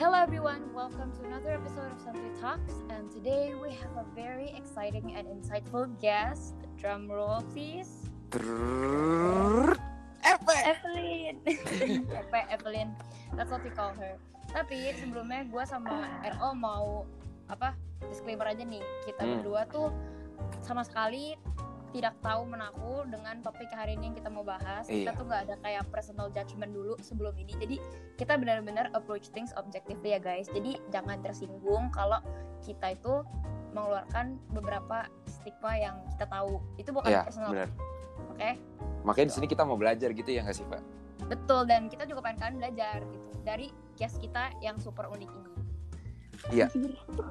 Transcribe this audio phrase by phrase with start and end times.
[0.00, 4.48] Hello everyone, welcome to another episode of Santuy Talks and today we have a very
[4.56, 6.56] exciting and insightful guest.
[6.80, 8.08] Drum roll please.
[10.64, 11.36] Evelyn.
[11.44, 12.96] Epe, Evelyn.
[13.36, 14.16] That's what we call her.
[14.56, 17.04] Tapi sebelumnya gue sama RO mau
[17.52, 17.76] apa
[18.08, 19.44] disclaimer aja nih kita Hmm.
[19.44, 19.92] berdua tuh
[20.64, 21.36] sama sekali
[21.90, 24.86] tidak tahu menaku dengan topik hari ini yang kita mau bahas.
[24.86, 25.18] Kita Iya.
[25.18, 27.52] tuh nggak ada kayak personal judgment dulu sebelum ini.
[27.58, 27.76] Jadi
[28.14, 30.46] kita benar-benar approach things objectively ya guys.
[30.50, 32.22] Jadi jangan tersinggung kalau
[32.62, 33.14] kita itu
[33.74, 36.58] mengeluarkan beberapa stigma yang kita tahu.
[36.78, 37.50] Itu bukan Iya, personal,
[38.34, 38.50] oke?
[39.06, 40.82] Makanya di sini kita mau belajar gitu ya nggak sih, Pak?
[41.30, 45.50] Betul dan kita juga pengen kalian belajar gitu dari guest kita yang super unik ini.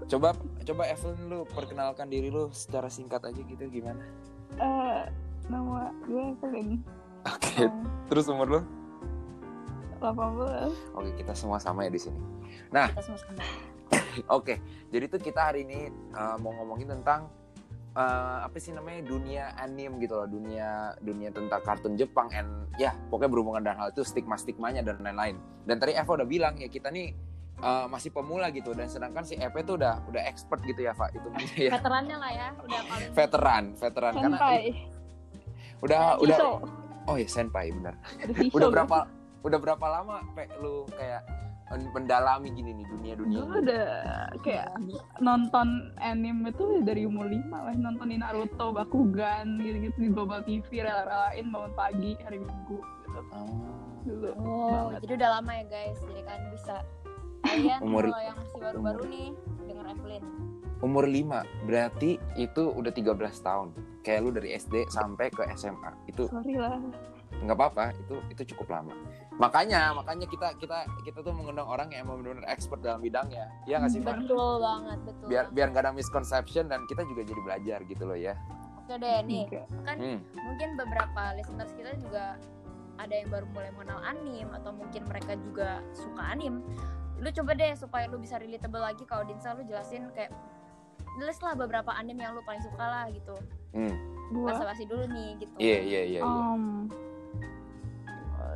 [0.06, 4.06] Coba coba Evelyn lu perkenalkan diri lu secara singkat aja gitu gimana?
[4.58, 5.02] Eh,
[5.50, 6.82] nama gue Evelyn
[7.28, 7.70] Oke.
[8.10, 8.62] Terus umur lu?
[10.02, 12.20] 18 Oke, kita semua sama ya di sini.
[12.96, 13.44] Kita semua sama.
[14.40, 17.28] Oke, jadi tuh kita hari ini uh, mau ngomongin tentang
[17.94, 22.96] uh, apa sih namanya dunia anime gitu loh, dunia dunia tentang kartun Jepang and ya
[23.12, 25.36] pokoknya berhubungan dengan hal itu stigma stigmanya dan lain-lain.
[25.68, 27.12] Dan tadi Eva udah bilang ya kita nih
[27.60, 31.10] uh, masih pemula gitu dan sedangkan si Eva tuh udah udah expert gitu ya, Pak.
[31.12, 31.28] Itu
[31.62, 34.62] ya Veterannya lah ya, udah paling veteran, veteran karena Senpai
[35.80, 36.52] udah udah Shiso
[37.06, 37.96] oh ya senpai benar.
[38.50, 38.74] Udah gue.
[38.74, 38.98] berapa
[39.42, 41.24] udah berapa lama Pe, lu kayak
[41.70, 43.62] men- mendalami gini nih dunia-dunia Gue ini?
[43.64, 43.88] udah
[44.42, 44.68] kayak
[45.18, 51.48] nonton anime itu dari umur 5 lah Nontonin Naruto, Bakugan gitu-gitu di Global TV Rela-relain
[51.48, 53.48] bangun pagi hari Minggu gitu Oh.
[54.00, 55.00] Dulu Oh, banget.
[55.02, 55.98] jadi udah lama ya guys.
[56.00, 56.76] Jadi kalian bisa
[57.42, 59.28] kalian Umur- kalau yang masih baru-baru nih
[59.64, 60.24] denger Evelyn.
[60.80, 63.68] Umur 5, berarti itu udah 13 tahun.
[64.00, 65.92] Kayak lu dari SD sampai ke SMA.
[66.08, 66.80] Itu Sorry lah
[67.40, 68.92] nggak apa-apa, itu itu cukup lama.
[69.40, 73.48] Makanya, makanya kita kita kita tuh mengundang orang yang emang benar-benar expert dalam bidangnya.
[73.64, 74.16] Iya nggak sih, Pak?
[74.20, 75.26] Betul banget, betul.
[75.30, 78.36] Biar biar nggak ada misconception dan kita juga jadi belajar gitu loh ya.
[78.76, 79.66] Oke deh nih, Enggak.
[79.86, 80.20] kan Hmm.
[80.36, 82.36] mungkin beberapa listeners kita juga
[82.98, 86.60] ada yang baru mulai mengenal anime atau mungkin mereka juga suka anime.
[87.20, 90.32] Lu coba deh supaya lu bisa relatable lagi kalau Dinsa lu jelasin kayak
[91.20, 93.36] list lah beberapa anime yang lu paling suka lah gitu.
[93.76, 93.96] Hmm.
[94.32, 95.56] Gue Basa-basi dulu nih gitu.
[95.60, 96.22] Iya, iya, iya, iya.
[96.24, 96.88] um,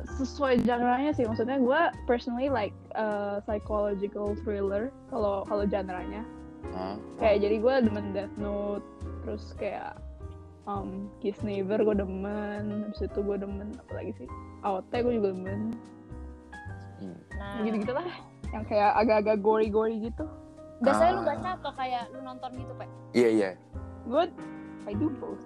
[0.04, 6.22] sesuai genre-nya sih maksudnya gue personally like uh, psychological thriller kalau kalau genre-nya
[6.76, 7.00] Hah?
[7.16, 8.84] kayak jadi gue demen Death Note
[9.24, 9.96] terus kayak
[10.68, 14.28] um, Kiss Neighbor gue demen habis itu gue demen apa lagi sih
[14.60, 15.72] AOT gue juga demen
[16.94, 17.20] Hmm.
[17.36, 18.06] Nah, gitu gitulah
[18.52, 20.24] yang kayak agak-agak gory-gory gitu
[20.82, 21.26] biasanya lu Ah.
[21.32, 22.88] baca atau kayak lu nonton gitu, Pak?
[23.14, 23.50] Iya, iya.
[24.04, 24.24] gue
[24.84, 25.40] I do both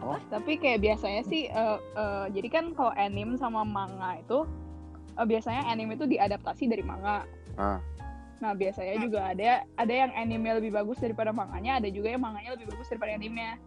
[0.00, 0.16] Oh.
[0.32, 4.48] tapi kayak biasanya sih uh, uh, jadi kan kalau anime sama manga itu
[5.12, 7.28] uh, biasanya anime itu diadaptasi dari manga
[7.60, 7.76] Ah.
[8.40, 12.56] nah biasanya juga ada ada yang anime lebih bagus daripada manganya ada juga yang manganya
[12.56, 13.60] lebih bagus daripada animenya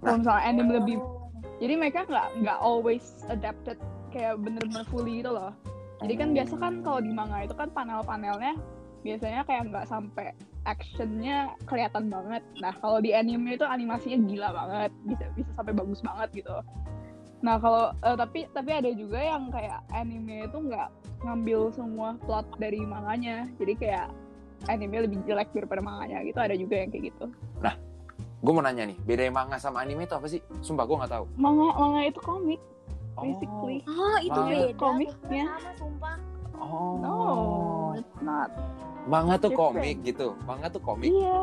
[0.00, 1.28] kalau misalnya anime lebih Oh.
[1.60, 3.76] jadi mereka nggak nggak always adapted
[4.08, 5.52] kayak bener-bener fully gitu loh
[6.00, 8.56] jadi kan biasa kan kalau di manga itu kan panel-panelnya
[9.00, 10.36] biasanya kayak nggak sampai
[10.68, 16.00] actionnya kelihatan banget nah kalau di anime itu animasinya gila banget bisa bisa sampai bagus
[16.04, 16.56] banget gitu
[17.40, 20.88] nah kalau eh, tapi tapi ada juga yang kayak anime itu nggak
[21.24, 24.08] ngambil semua plot dari manganya jadi kayak
[24.68, 27.32] anime lebih jelek daripada manganya gitu ada juga yang kayak gitu
[28.40, 30.40] Gue mau nanya nih, beda manga sama anime itu apa sih?
[30.64, 31.24] Sumpah gue nggak tahu.
[31.36, 32.60] manga manga itu komik.
[33.16, 34.50] Basically Oh, itu Manga.
[34.52, 34.76] beda.
[34.76, 35.44] Komiknya.
[35.48, 36.16] Sama, sumpah.
[36.54, 36.94] Oh.
[36.96, 37.14] no
[37.94, 38.52] it's not
[39.02, 39.74] Manga tuh Different.
[39.74, 40.26] komik gitu.
[40.42, 41.08] Manga tuh komik.
[41.08, 41.40] iya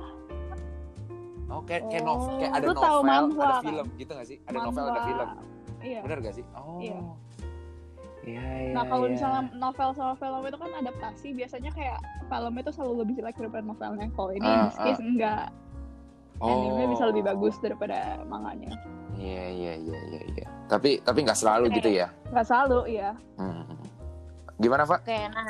[1.47, 2.19] Oh, kayak kayak, Oh.
[2.19, 3.63] nov- kayak ada Lu tahu novel, manhwa ada kan?
[3.65, 4.37] film gitu gak sih?
[4.43, 5.07] Ada novel, ada Manhwa.
[5.07, 5.29] film.
[5.81, 6.45] iya Bener gak sih?
[6.53, 6.77] Oh.
[6.77, 6.99] Iya.
[8.21, 8.73] Iya, iya.
[8.75, 9.13] Nah kalau iya.
[9.15, 13.63] misalnya novel sama film itu kan adaptasi biasanya kayak film itu selalu lebih jelek daripada
[13.63, 14.07] novelnya.
[14.11, 15.45] Kalau ini Ah, in this case enggak,
[16.37, 16.51] oh.
[16.51, 18.75] anime bisa lebih bagus daripada manganya.
[19.17, 20.47] Iya, iya, iya, iya, iya.
[20.69, 22.07] Tapi tapi nggak selalu gitu ya.
[22.29, 23.17] Gak selalu, iya.
[23.41, 23.65] Hmm.
[24.61, 25.05] Gimana, Pak?
[25.05, 25.49] Oke, nah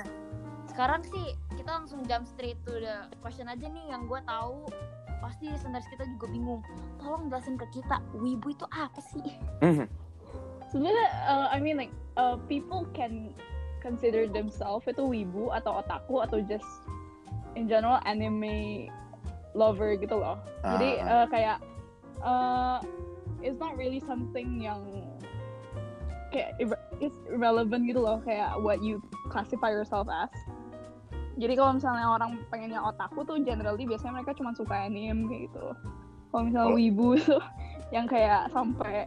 [0.71, 4.67] sekarang sih kita langsung jump straight to the question aja nih yang gue tahu
[5.19, 6.61] pasti listeners kita juga bingung.
[7.01, 9.35] Tolong jelasin ke kita, wibu itu apa sih?
[9.59, 9.87] Hmm.
[10.67, 13.31] Sebenarnya, uh, I mean like uh, people can
[13.79, 16.67] consider themselves itu wibu atau otaku atau just
[17.55, 18.87] in general anime
[19.57, 20.37] lover gitu loh.
[20.61, 21.23] Jadi Ah.
[21.23, 21.57] uh, kayak
[22.21, 22.77] uh,
[23.39, 24.81] it's not really something yang
[26.29, 26.57] kayak
[26.99, 28.99] it's irrelevant gitu loh kayak what you
[29.29, 30.31] classify yourself as.
[31.37, 35.65] Jadi kalau misalnya orang pengennya otaku tuh generally biasanya mereka cuma suka anime kayak gitu.
[36.33, 37.43] Kalau misalnya Kalau- wibu tuh
[37.93, 39.05] yang kayak sampai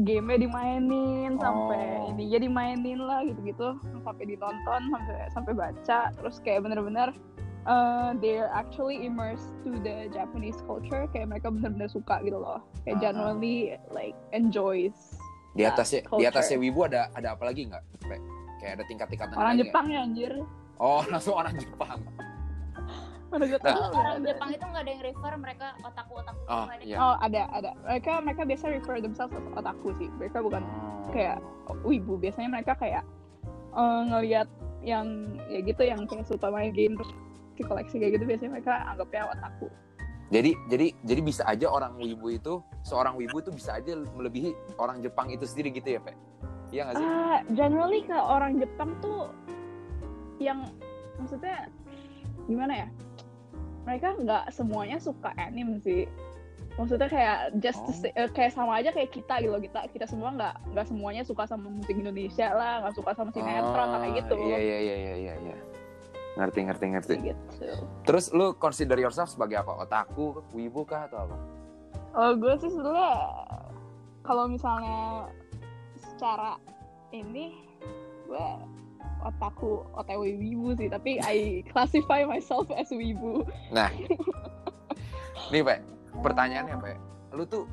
[0.00, 2.10] game-nya dimainin sampai Oh.
[2.14, 7.10] ininya dimainin lah gitu-gitu sampai ditonton sampai sampai baca terus kayak bener-bener
[7.64, 12.96] uh, they're actually immersed to the Japanese culture kayak mereka bener-bener suka gitu loh kayak
[12.96, 13.02] Ah.
[13.02, 13.56] genuinely
[13.88, 14.96] like enjoys
[15.50, 16.30] Di atasnya di culture.
[16.30, 17.82] atasnya Wibu ada ada apa lagi nggak?
[18.00, 18.26] Kayak-
[18.56, 20.32] Kayak ada tingkat-tingkatan orang lagi Jepang ya anjir?
[20.76, 21.98] Oh langsung orang Jepang.
[23.26, 23.62] mana gue Nah.
[23.64, 24.16] tahu orang.
[24.20, 26.96] Jepang itu nggak ada yang refer mereka otaku otaku Oh, ada iya.
[26.98, 31.10] oh ada ada mereka mereka biasa refer themselves as otaku sih mereka bukan Oh.
[31.10, 31.38] kayak
[31.80, 33.06] wibu biasanya mereka kayak
[33.70, 34.48] eh, ngelihat
[34.82, 35.06] yang
[35.46, 37.10] ya gitu yang kayak suka main game terus
[37.62, 39.68] koleksi kayak gitu biasanya mereka anggapnya otaku
[40.30, 45.02] Jadi jadi jadi bisa aja orang Wibu itu seorang Wibu itu bisa aja melebihi orang
[45.02, 46.14] Jepang itu sendiri gitu ya, Pak?
[46.70, 47.02] Iya nggak sih?
[47.02, 49.34] Ah, generally ke orang Jepang tuh
[50.38, 50.70] yang
[51.18, 51.66] maksudnya
[52.46, 52.88] gimana ya?
[53.82, 56.06] Mereka nggak semuanya suka anime sih.
[56.78, 57.90] Maksudnya kayak just Oh.
[57.90, 61.22] say- eh, kayak sama aja kayak kita gitu loh kita kita semua nggak nggak semuanya
[61.26, 64.94] suka sama musik Indonesia lah nggak suka sama sinetron Oh, kayak gitu Iya iya iya
[65.18, 65.56] iya iya.
[66.38, 67.14] Ngerti ngerti ngerti.
[67.32, 67.42] Gitu.
[68.06, 69.82] Terus lu consider yourself sebagai apa?
[69.82, 71.36] Otaku, wibu kah atau apa?
[72.14, 73.14] Oh gue sih sebenarnya
[74.26, 75.30] kalau misalnya
[75.94, 76.58] secara
[77.14, 77.54] ini
[78.26, 78.46] gue
[79.20, 83.46] otaku otw wibu sih tapi I classify myself as wibu
[85.50, 85.78] Nih, Pak.
[86.22, 86.96] Pertanyaannya, Pak.
[87.34, 87.66] Lu tuh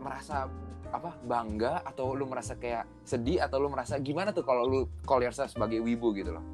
[0.00, 0.48] merasa
[0.88, 5.20] apa bangga atau lu merasa kayak sedih atau lu merasa gimana tuh kalau lu call
[5.20, 6.44] yourself sebagai wibu gitu loh?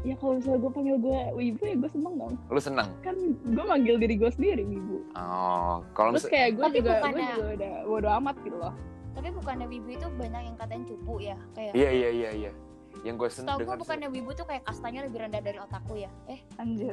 [0.00, 2.34] Ya kalau misalnya gue panggil gue wibu ya gue seneng dong.
[2.46, 2.88] Lu seneng?
[3.00, 5.04] kan gue manggil diri gue sendiri wibu.
[5.12, 8.74] Oh, kalau terus kayak gue Tapi juga gue bukannya- juga udah bodo amat gitu loh.
[9.10, 12.52] Tapi bukannya wibu itu banyak yang katanya cupu ya kayak Iya iya iya iya.
[13.00, 16.10] Yang gue seneng Tau gue bukannya wibu tuh kayak kastanya lebih rendah dari otaku ya.
[16.26, 16.92] Eh anjir.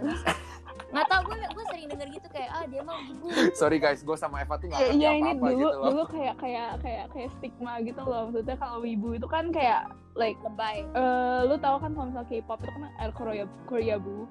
[0.87, 3.27] nggak tau gue gue sering denger gitu kayak ah dia mah wibu.
[3.59, 5.85] Sorry guys, gue sama Eva tuh gak ya, ngerti iya ini apa-apa dulu gitu loh.
[5.87, 8.21] dulu kayak kayak kayak kayak stigma gitu loh.
[8.27, 9.81] Maksudnya kalau wibu itu kan kayak
[10.17, 14.25] like lebay eh lu tahu kan kalau misalnya K-pop itu kan ada Korea Korea bu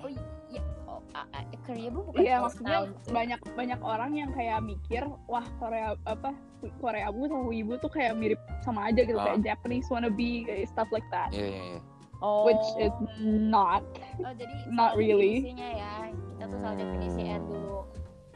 [0.00, 3.12] oh iya oh ah, ah, Korea bu bukan Iya maksudnya Style.
[3.12, 6.32] banyak banyak orang yang kayak mikir wah Korea apa
[6.80, 9.30] Korea bu sama Wibu tuh kayak mirip sama aja gitu Ah.
[9.30, 11.80] kayak Japanese wannabe kayak stuff like that Iya iya iya.
[12.24, 12.94] oh which is
[13.28, 13.84] not
[14.24, 15.44] oh jadi not really.
[15.44, 15.92] definisinya ya
[16.32, 17.84] kita tuh salah definisi dulu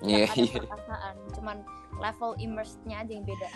[0.00, 0.52] Iya Nggak iya.
[0.54, 1.56] ada perasaan cuman
[1.96, 3.48] level immersednya aja yang beda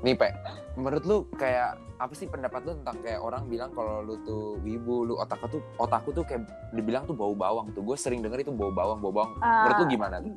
[0.00, 0.32] Nih Pe,
[0.74, 5.04] menurut lu kayak apa sih pendapat lu tentang kayak orang bilang kalau lu tuh wibu,
[5.04, 6.42] lu otak tuh otakku tuh kayak
[6.72, 7.80] dibilang tuh bau bawang tuh.
[7.80, 9.36] Gue sering denger itu bau bawang, bau bawang.
[9.36, 10.16] Menurut lu gimana?
[10.18, 10.34] tuh?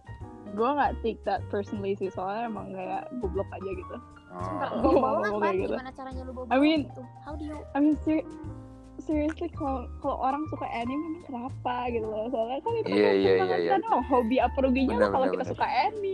[0.50, 3.96] gue nggak take that personally sih soalnya emang kayak goblok aja gitu
[4.34, 4.82] Sumpah, Oh.
[4.82, 5.72] bau bawang apa gitu.
[5.72, 8.26] gimana caranya lu bau I bawang mean- gitu how do you I mean ser-
[9.10, 13.50] seriously kalau kalau orang suka anime ini kenapa gitu loh soalnya kan itu iya, senang
[13.50, 13.72] iya, iya.
[13.74, 15.54] kan, oh, hobi apa ruginya Bener, kalau bener, kita bener.
[15.58, 16.14] suka anime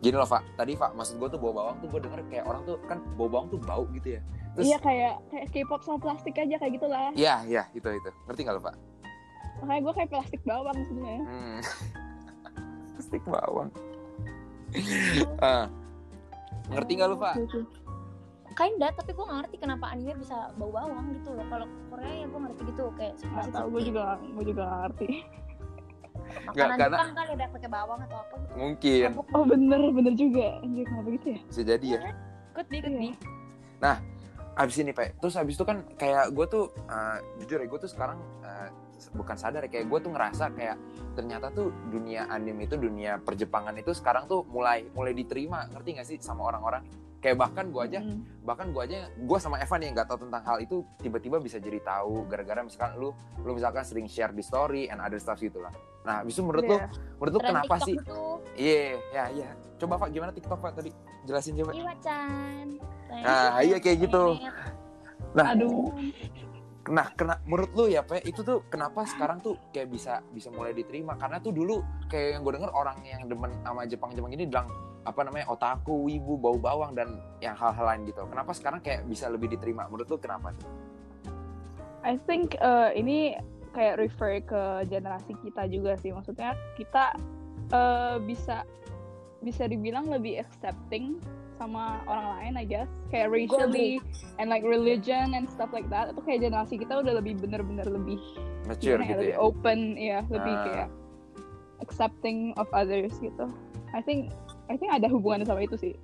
[0.00, 0.56] Gini loh, Pak.
[0.56, 3.28] Tadi, Pak, maksud gue tuh bau bawang tuh gue denger kayak orang tuh kan bau
[3.28, 4.20] bawang tuh bau gitu ya.
[4.56, 8.10] Terus iya kayak kayak K-pop sama plastik aja kayak gitulah Iya, iya, itu itu.
[8.24, 8.76] Ngerti gak lo, Pak?
[9.60, 11.60] makanya gue kayak plastik bawang sebenarnya Hmm.
[13.04, 13.68] Stik bawang.
[15.44, 15.68] Ah.
[16.72, 17.34] Ngerti gak lu, Pak?
[18.60, 21.48] Kinda tapi gue ngerti kenapa anime bisa bau bawang gitu loh.
[21.48, 25.06] Kalau Korea ya gue ngerti gitu kayak nggak tahu gue juga gue juga nggak ngerti.
[26.30, 28.52] Makanan karena- Jepang kali ada pakai bawang atau apa gitu.
[28.60, 29.08] Mungkin.
[29.32, 30.46] Oh bener bener juga.
[30.60, 31.40] Anjir kenapa gitu ya?
[31.48, 32.00] Bisa jadi ya.
[32.52, 33.16] could be could Iya.
[33.80, 33.98] be
[34.60, 37.88] abis ini pak terus abis itu kan kayak gue tuh eh, jujur ya gue tuh
[37.88, 38.68] sekarang eh,
[39.16, 40.76] bukan sadar ya kayak gue tuh ngerasa kayak
[41.16, 45.64] ternyata tuh dunia anime itu dunia perjepangan itu sekarang tuh mulai mulai diterima.
[45.72, 46.84] Ngerti gak sih sama orang-orang
[47.20, 48.20] kayak bahkan gue aja Mm.
[48.42, 51.76] bahkan gue aja gue sama Evan yang nggak tahu tentang hal itu tiba-tiba bisa jadi
[51.78, 55.68] tahu gara-gara misalkan lu lu misalkan sering share di story and other stuff gitu lah.
[56.00, 56.88] Nah abis itu menurut lu Iya.
[57.16, 57.96] menurut lu Tren kenapa TikTok sih?
[58.00, 58.20] itu
[58.56, 58.80] iya
[59.12, 59.48] ya iya.
[59.76, 60.90] Coba pak gimana TikTok pak tadi?
[61.22, 61.70] Jelasin coba.
[61.70, 62.66] Iwa-chan
[63.10, 64.24] Nah, iya kayak gitu.
[65.30, 65.92] nah aduh.
[66.90, 70.72] Nah, kena menurut lu ya, Pe, itu tuh kenapa sekarang tuh kayak bisa bisa mulai
[70.72, 71.14] diterima?
[71.14, 74.66] Karena tuh dulu kayak yang gue denger orang yang demen sama Jepang-Jepang ini bilang
[75.00, 78.20] apa namanya otaku, wibu, bau bawang dan yang hal-hal lain gitu.
[78.28, 79.88] Kenapa sekarang kayak bisa lebih diterima?
[79.88, 80.68] Menurut lu kenapa tuh?
[82.04, 83.36] I think uh, ini
[83.76, 87.14] kayak refer ke generasi kita juga sih maksudnya kita
[87.70, 88.66] uh, bisa
[89.40, 91.16] bisa dibilang lebih accepting
[91.60, 94.00] sama orang lain I guess kayak racially
[94.40, 98.18] and like religion and stuff like that itu kayak generasi kita udah lebih bener-bener lebih
[98.64, 99.38] Mature ya, gitu lebih ya.
[99.38, 100.64] open ya lebih Ah.
[100.64, 100.88] kayak
[101.84, 103.46] accepting of others gitu
[103.92, 104.32] I think
[104.70, 105.94] I think ada hubungannya sama itu sih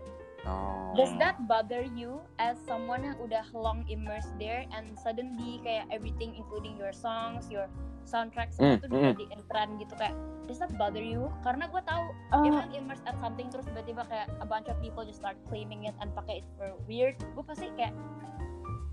[0.46, 0.94] Oh.
[0.94, 6.38] Does that bother you as someone yang udah long immersed there and suddenly kayak everything
[6.38, 7.66] including your songs, your
[8.06, 10.14] soundtrack semua Mm, tuh dijadiin tren gitu kayak
[10.46, 11.26] does that bother you?
[11.42, 15.02] Karena gue tahu Uh, emang immersed at something terus tiba-tiba kayak a bunch of people
[15.02, 17.18] just start claiming it and pakai it for weird.
[17.34, 17.90] Gue pasti kayak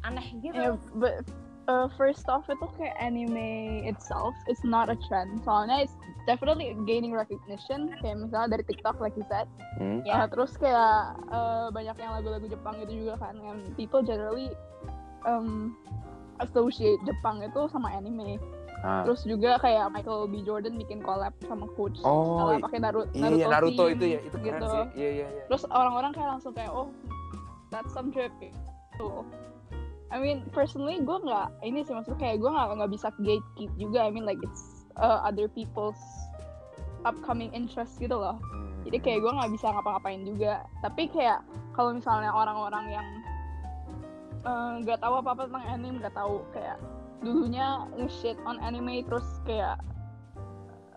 [0.01, 0.57] aneh gitu.
[0.57, 1.21] Yeah, but
[1.67, 5.41] uh, first off itu kayak anime itself it's not a trend.
[5.43, 5.95] Soalnya it's
[6.27, 7.91] definitely gaining recognition.
[8.01, 9.47] Kayak misalnya dari TikTok like you said.
[9.79, 10.03] Hmm.
[10.03, 10.23] Ya.
[10.23, 13.39] Uh, terus kayak uh, banyak yang lagu-lagu Jepang itu juga kan.
[13.39, 14.51] And people generally
[15.23, 15.77] um,
[16.43, 18.39] associate Jepang itu sama anime.
[18.83, 19.07] Ah.
[19.07, 20.43] Terus juga kayak Michael B.
[20.43, 22.03] Jordan bikin collab sama Coach.
[22.03, 24.65] Oh, Kalau pakai Naruto, Iya, iya, Naruto itu ya, itu keren gitu.
[24.67, 24.83] sih.
[24.99, 25.43] Iya, iya, iya.
[25.47, 26.91] Terus orang-orang kayak langsung kayak oh
[27.71, 29.23] that's some trip gitu.
[30.13, 33.99] I mean personally gue nggak ini sih maksudnya kayak gue nggak nggak bisa gatekeep juga.
[34.05, 35.97] I mean like it's uh, other people's
[37.01, 38.37] upcoming interest gitu loh.
[38.85, 40.69] Jadi kayak gue nggak bisa ngapa-ngapain juga.
[40.85, 41.41] Tapi kayak
[41.73, 43.07] kalau misalnya orang-orang yang
[44.45, 46.77] eh, nggak tahu apa-apa tentang anime, nggak tahu kayak
[47.23, 49.79] dulunya nge-shit on anime terus kayak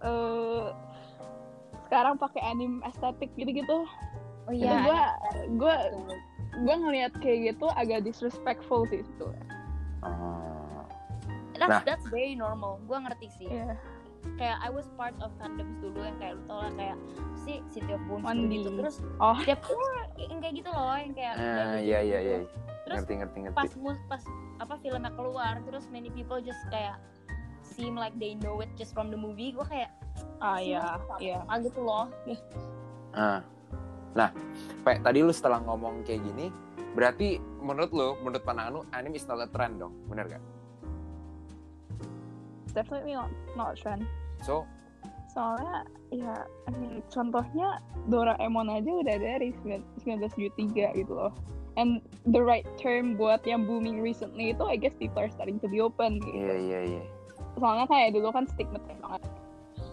[0.02, 0.75] eh
[1.87, 3.87] sekarang pakai anime estetik gitu-gitu.
[4.46, 4.85] Oh Itu iya.
[4.85, 5.00] gue
[5.56, 5.76] gue.
[6.56, 9.26] Gue ngelihat kayak gitu agak disrespectful sih itu.
[10.00, 10.84] Ah.
[11.56, 11.82] That's, Nah.
[11.84, 12.76] that's very normal.
[12.84, 13.48] Gue ngerti sih.
[13.48, 13.76] Iya.
[14.36, 16.96] Kayak I was part of fandoms dulu yang kayak lu tau lah kayak
[17.38, 18.68] si City of Bones One gitu.
[18.68, 18.76] D.
[18.76, 19.38] Terus Oh.
[19.40, 19.62] tiap
[20.18, 22.10] yang kayak gitu loh yang kayak Ah, iya, gitu.
[22.10, 22.36] iya, iya.
[22.84, 23.56] Terus Ngerti, ngerti, ngerti.
[23.56, 24.22] pas mus pas
[24.56, 26.96] apa filmnya keluar terus many people just kayak
[27.60, 29.90] seem like they know it just from the movie gue kayak
[30.38, 31.40] Ah iya, iya.
[31.44, 32.08] ah gitu loh
[33.12, 33.40] Ah.
[34.16, 34.32] Nah,
[34.80, 36.49] Pe, tadi lu setelah ngomong kayak gini,
[36.96, 40.42] berarti menurut lu, menurut pandangan lu, anime is not a trend dong, bener gak?
[42.73, 44.04] Definitely not not a trend.
[44.40, 44.64] So,
[45.32, 46.32] Soalnya ya
[46.64, 49.52] I mean, contohnya Doraemon aja udah dari
[50.00, 51.32] 1973 gitu loh.
[51.76, 55.68] And the right term buat yang booming recently itu I guess people are starting to
[55.68, 56.40] be open gitu.
[56.40, 57.02] iya, iya, iya.
[57.61, 59.23] Soalnya kayak dulu kan stigmatis banget.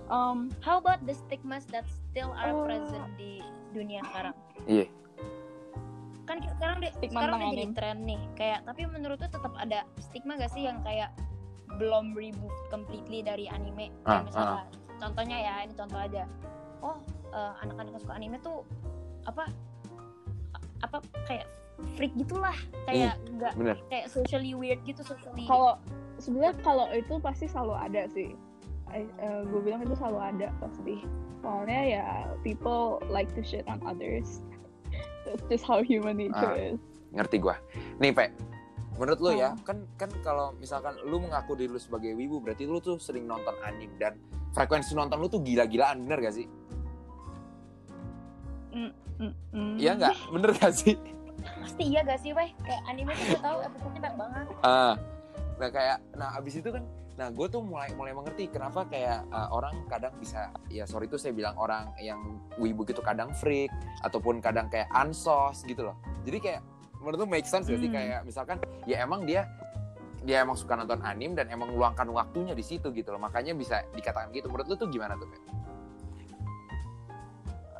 [0.07, 2.63] Um, how about the stigmas that still are Oh.
[2.63, 4.85] present di dunia sekarang Iya.
[6.23, 9.53] kan kita sekarang di, Stigma sekarang udah jadi tren nih kayak tapi menurut tuh tetap
[9.59, 11.11] ada stigma gak sih yang kayak
[11.75, 14.63] belum remove completely dari anime Ah, kayak misalnya
[15.01, 16.23] contohnya ya ini contoh aja
[16.79, 16.97] oh
[17.33, 18.63] eh, anak-anak yang suka anime tuh
[19.27, 19.51] apa
[20.79, 21.47] apa kayak
[21.99, 23.75] freak gitulah kayak nggak Bener.
[23.91, 25.75] kayak socially weird gitu socially kalau
[26.21, 28.31] sebenarnya kalau itu pasti selalu ada sih.
[29.43, 31.01] Gue bilang itu selalu ada pasti.
[31.41, 32.05] Soalnya ya
[32.41, 34.39] people like to shit on others.
[35.23, 36.75] That's just how human nature Ah.
[36.75, 36.79] is.
[37.11, 37.55] Ngerti gua.
[37.97, 38.31] Nih, Pe.
[38.93, 39.53] Menurut lu ya, Ah.
[39.65, 43.53] kan kan kalau misalkan lu mengaku diri lu sebagai wibu, berarti lu tuh sering nonton
[43.61, 44.13] anime dan
[44.53, 46.45] frekuensi nonton lu tuh gila-gilaan, bener gak sih?
[48.73, 49.77] Mm-mm.
[49.77, 50.15] Iya nggak?
[50.33, 50.97] Bener gak sih?
[51.59, 54.93] pasti iya gak sih weh kayak anime tuh gue tahu episode-nya banyak banget Ah,
[55.59, 56.83] nah kayak, nah abis itu kan,
[57.13, 61.21] nah gue tuh mulai mulai mengerti kenapa kayak uh, orang kadang bisa, ya sorry itu
[61.21, 63.69] saya bilang orang yang wibu gitu kadang freak
[64.01, 65.95] ataupun kadang kayak ansos gitu loh.
[66.25, 66.61] Jadi kayak
[66.97, 67.93] menurut tuh make sense sih Hmm.
[67.93, 68.57] kayak misalkan
[68.89, 69.45] ya emang dia
[70.23, 73.21] dia emang suka nonton anime dan emang meluangkan waktunya di situ gitu loh.
[73.21, 74.47] Makanya bisa dikatakan gitu.
[74.47, 75.27] Menurut lu tuh gimana tuh?
[75.27, 75.37] Pe?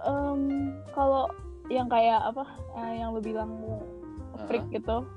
[0.04, 0.42] Em,
[0.92, 1.32] kalau
[1.72, 2.44] yang kayak apa
[2.84, 3.52] eh, yang lu bilang
[4.46, 5.08] freak gitu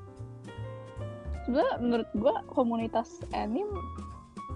[1.47, 3.71] sebenarnya menurut gua komunitas anime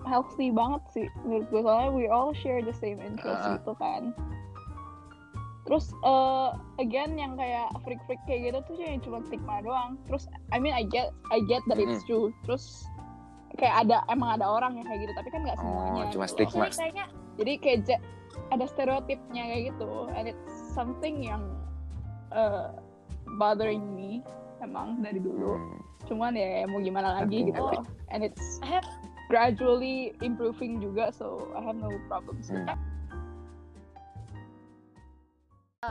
[0.02, 1.61] healthy banget sih menurut gua.
[1.62, 3.56] Soalnya we all share the same interest Ah.
[3.56, 4.11] gitu kan.
[5.68, 6.49] Terus eh,
[6.82, 9.94] again yang kayak freak freak kayak gitu tuh yang cuma stigma doang.
[10.11, 12.35] Terus I mean I get I get that it's true.
[12.42, 12.82] Terus
[13.54, 16.35] kayak ada emang ada orang yang kayak gitu tapi kan nggak Oh, semuanya cuma gitu
[16.35, 16.64] stigma.
[16.66, 17.06] Jadi kayaknya
[17.38, 18.00] jadi kayak
[18.50, 19.90] ada stereotipnya kayak gitu.
[20.11, 21.42] And it's something yang
[22.35, 22.75] uh,
[23.38, 24.26] bothering me
[24.59, 25.54] emang dari dulu.
[25.54, 25.80] Hmm.
[26.04, 27.61] Cuman ya mau gimana lagi gitu.
[27.61, 28.87] Loh and it's I have
[29.28, 32.71] gradually improving juga so I have no problems with Hmm.
[32.71, 32.80] that.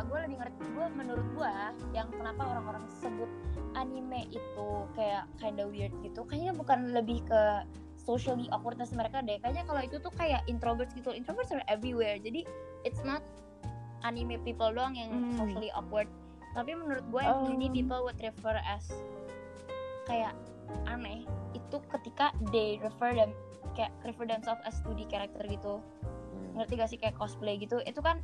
[0.06, 1.54] Gue lebih ngerti gue menurut gue
[1.98, 3.26] yang kenapa orang-orang sebut
[3.74, 7.66] anime itu kayak kinda weird gitu kayaknya bukan lebih ke
[7.98, 9.42] socially awkwardness mereka deh.
[9.42, 11.10] Kayaknya kalau itu tuh kayak introverts gitu.
[11.10, 12.22] Introverts are everywhere.
[12.22, 12.46] Jadi
[12.86, 13.26] it's not
[14.02, 15.38] anime people doang yang Hmm.
[15.38, 16.06] socially awkward.
[16.54, 17.50] Tapi menurut gue yang Oh.
[17.50, 18.86] many people would refer as
[20.10, 20.34] kayak
[20.90, 21.30] aneh.
[21.54, 23.32] Itu ketika they refer them
[23.78, 25.78] kayak refer themselves as 2D character gitu.
[25.78, 26.58] Hmm.
[26.58, 27.78] ngerti gak sih kayak cosplay gitu?
[27.86, 28.20] Itu kan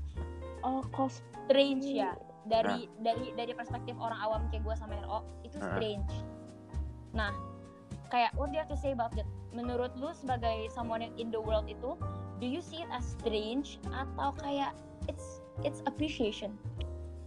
[0.65, 2.17] oh cos strange ya
[2.49, 5.77] dari dari dari perspektif orang awam kayak gue sama RO itu Ah.
[5.77, 6.13] strange.
[7.13, 7.31] Nah
[8.09, 11.29] kayak what do you have to say about that menurut lu sebagai someone yang in
[11.33, 11.97] the world itu
[12.37, 14.75] do you see it as strange atau kayak
[15.07, 16.53] it's it's appreciation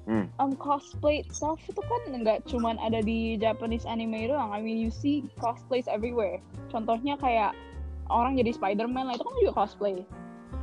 [0.08, 0.24] Hmm.
[0.40, 4.48] um, cosplay stuff itu kan nggak cuman ada di Japanese anime doang.
[4.50, 6.40] I mean you see cosplays everywhere.
[6.72, 7.52] Contohnya kayak
[8.08, 10.00] orang jadi Spider-Man lah itu kan juga cosplay.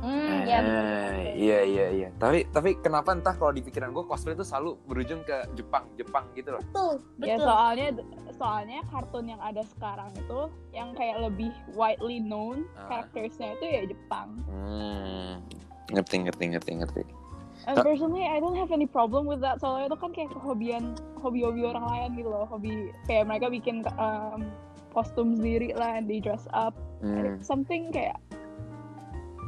[0.02, 0.60] Hmm, ya.
[0.60, 2.08] Eh, iya iya iya.
[2.18, 6.26] Tapi tapi kenapa entah kalau di pikiran gue cosplay itu selalu berujung ke Jepang Jepang
[6.34, 6.62] gitu loh.
[6.68, 7.46] Betul, Ya betul.
[7.46, 7.88] soalnya
[8.36, 10.40] soalnya kartun yang ada sekarang itu
[10.74, 12.90] yang kayak lebih widely known Ah.
[12.90, 14.28] karakternya itu ya Jepang.
[14.50, 15.38] Hmm.
[15.94, 17.02] Ngerti ngerti ngerti ngerti.
[17.66, 19.58] And personally I don't have any problem with that.
[19.58, 22.46] Soalnya itu kan kayak kehobian hobi-hobi orang lain gitu loh.
[22.46, 24.46] Hobi kayak mereka bikin um,
[24.94, 26.78] kostum sendiri lah and they dress up.
[27.02, 28.16] And it's something kayak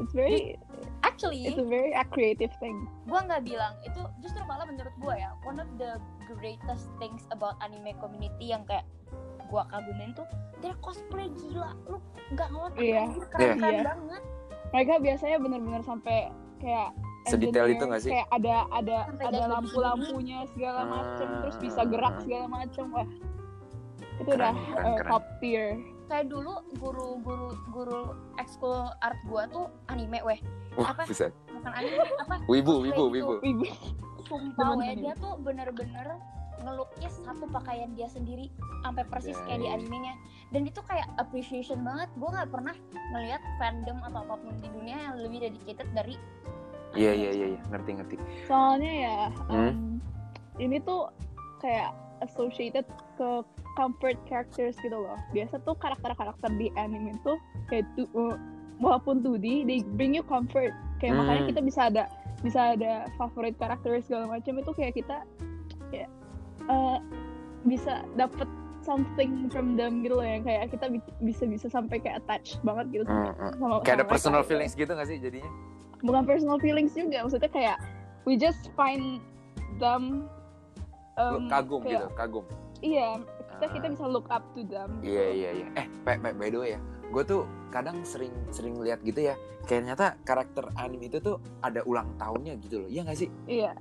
[0.03, 0.59] it's very
[1.03, 2.87] Actually, it's a very a creative thing.
[3.07, 5.99] gue nggak bilang itu justru malah menurut gue ya one of the
[6.39, 8.87] greatest things about anime community yang kayak
[9.47, 10.27] gue kagumin tuh
[10.59, 11.75] dia cosplay gila.
[11.87, 12.03] Lu
[12.35, 13.11] nggak Iya.
[13.11, 13.83] anjir, keren keren Iya.
[13.87, 14.23] banget.
[14.75, 16.19] Mereka biasanya bener-bener sampai
[16.59, 16.91] kayak
[17.29, 18.11] Sedetail itu nggak sih?
[18.11, 23.09] kayak ada ada Sampai ada lampu-lampunya segala Ah, macem terus bisa gerak segala macem wah
[24.19, 25.11] itu Keren, udah keren, uh, keren.
[25.11, 25.69] top tier
[26.05, 28.01] kayak dulu guru guru guru
[28.37, 30.41] ekskul art gue tuh anime weh
[30.75, 31.05] Wah, Apa?
[31.05, 31.29] bisa.
[31.49, 33.35] bukan anime apa Wibu, wibu, gitu.
[33.35, 33.35] wibu.
[33.43, 33.65] Ibu.
[34.25, 34.97] sumpah weh bener.
[34.99, 36.09] dia tuh bener-bener
[36.59, 40.19] ngelukis satu pakaian dia sendiri sampai persis kayak di animenya
[40.51, 42.75] dan itu kayak appreciation banget gue nggak pernah
[43.13, 46.19] ngelihat fandom atau apa pun di dunia yang lebih dedicated dari
[46.99, 47.61] Iya iya iya iya.
[47.71, 48.15] ngerti ngerti.
[48.45, 49.71] soalnya ya Hmm?
[49.71, 49.77] um,
[50.59, 51.07] ini tuh
[51.59, 52.83] kayak associated
[53.15, 53.29] ke
[53.75, 58.35] comfort characters gitu loh biasa tuh karakter-karakter di anime tuh kayak tu, uh,
[58.79, 61.23] walaupun 2D they bring you comfort kayak Hmm.
[61.23, 62.05] makanya kita bisa ada
[62.39, 65.23] bisa ada favorit karakter segala macam itu kayak kita
[65.91, 66.07] ya
[66.67, 66.99] uh,
[67.63, 68.47] bisa dapet
[68.81, 72.87] something from them gitu loh yang kayak kita bi- bisa bisa sampai kayak attached banget
[72.93, 73.53] gitu Hmm, hmm.
[73.59, 75.51] sama Kayak ada personal mereka, feelings gitu gak sih jadinya?
[76.01, 77.77] Bukan personal feelings juga maksudnya kayak
[78.23, 79.19] we just find
[79.77, 80.27] them
[81.17, 82.45] um, kagum kayak- gitu, kagum.
[82.81, 83.19] iya
[83.51, 83.93] kita kita Ah.
[83.93, 85.67] bisa look up to them Iya iya iya.
[85.75, 89.35] Eh, Pe, Pe, by the way ya, gue tuh kadang sering sering lihat gitu ya,
[89.65, 92.89] kayak ternyata karakter anime itu tuh ada ulang tahunnya gitu loh.
[92.89, 93.29] Iya gak sih?
[93.45, 93.75] iya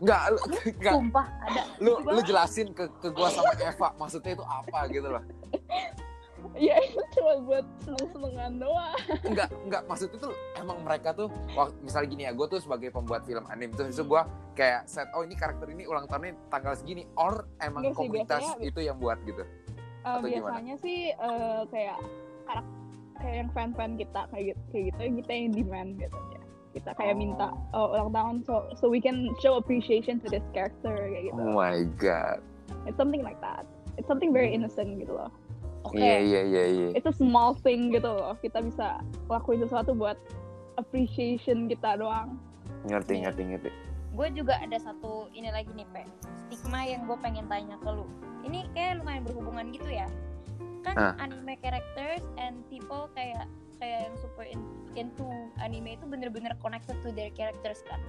[0.00, 0.92] Enggak, lu, enggak.
[0.96, 5.20] sumpah ada Lu, lu jelasin ke, ke gua sama Eva, maksudnya itu apa gitu loh.
[6.54, 9.82] iya itu cuma buat seneng senengan doang Enggak, enggak.
[9.84, 13.72] Maksudnya tuh emang mereka tuh, wah, misalnya gini ya, gue tuh sebagai pembuat film anime
[13.72, 14.22] tuh, so gue
[14.54, 18.64] kayak set, oh ini karakter ini ulang tahunnya tanggal segini, or emang sih, komunitas biasanya-
[18.64, 19.42] itu yang buat gitu.
[20.00, 20.54] Uh, Atau gimana?
[20.54, 21.98] biasanya sih uh, kayak
[22.44, 22.66] karak
[23.16, 26.90] kayak yang fan fan kita kayak gitu kayak gitu kita yang demand gitu ya kita
[26.94, 27.18] kayak Oh.
[27.18, 31.34] minta oh, ulang tahun so so we can show appreciation to this character kayak gitu
[31.36, 32.38] Oh my god.
[32.84, 33.66] it's something like that
[33.98, 35.34] it's something very innocent gitu loh
[35.88, 36.88] oke Iya iya iya iya.
[36.92, 38.36] it's a small thing gitu loh.
[38.38, 40.20] Kita bisa lakuin sesuatu buat
[40.76, 42.36] appreciation kita doang.
[42.86, 43.70] Ngerti ngerti ngerti.
[44.08, 46.02] gue juga ada satu ini lagi nih pe.
[46.48, 48.02] Stigma yang gue pengen tanya ke lu.
[48.42, 50.08] Ini kayak lumayan berhubungan gitu ya.
[50.82, 51.14] Kan Ah.
[51.22, 53.46] anime characters and people kayak
[53.78, 54.58] kayak yang super in,
[54.98, 55.22] into
[55.62, 58.02] anime itu bener-bener connected to their characters kan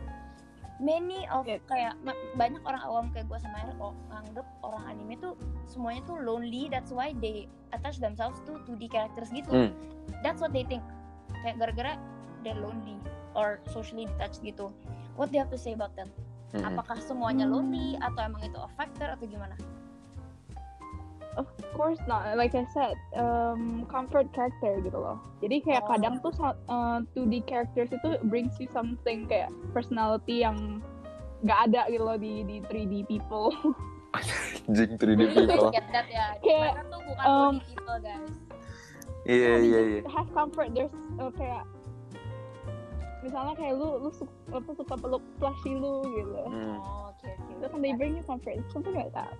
[0.79, 1.59] many of Yes.
[1.67, 5.35] kayak ma- banyak orang awam kayak gue sama Erik oh, nganggep orang anime tuh
[5.67, 9.71] semuanya tuh lonely that's why they attach themselves to 2D characters gitu Hmm.
[10.23, 10.81] that's what they think
[11.43, 11.93] kayak gara-gara
[12.41, 12.95] they're lonely
[13.35, 14.71] or socially detached gitu
[15.13, 16.07] what do you have to say about that
[16.49, 16.63] Mm-mm.
[16.65, 19.53] apakah semuanya lonely atau emang itu a factor atau gimana
[21.39, 22.35] Of course not.
[22.35, 25.19] Like I said, um, comfort character gitu loh.
[25.39, 25.95] Jadi kayak Oh.
[25.95, 26.33] kadang tuh
[26.67, 30.83] uh, 2D characters itu brings you something kayak personality yang
[31.41, 33.55] nggak ada gitu loh di di 3D people.
[34.67, 35.71] Anjing 3D Really, you guys people.
[35.93, 38.33] that ya Kayak, tuh bukan um, people guys
[39.23, 40.01] Iya iya just iya.
[40.09, 40.69] Have comfort.
[40.73, 40.89] There's
[41.21, 41.63] uh, kayak
[43.19, 46.39] misalnya kayak lu lu suka, apa suka peluk plushy lu gitu.
[46.45, 46.77] Hmm.
[46.77, 48.55] oh oke oke Itu kan they bring you comfort.
[48.69, 49.35] Something like that.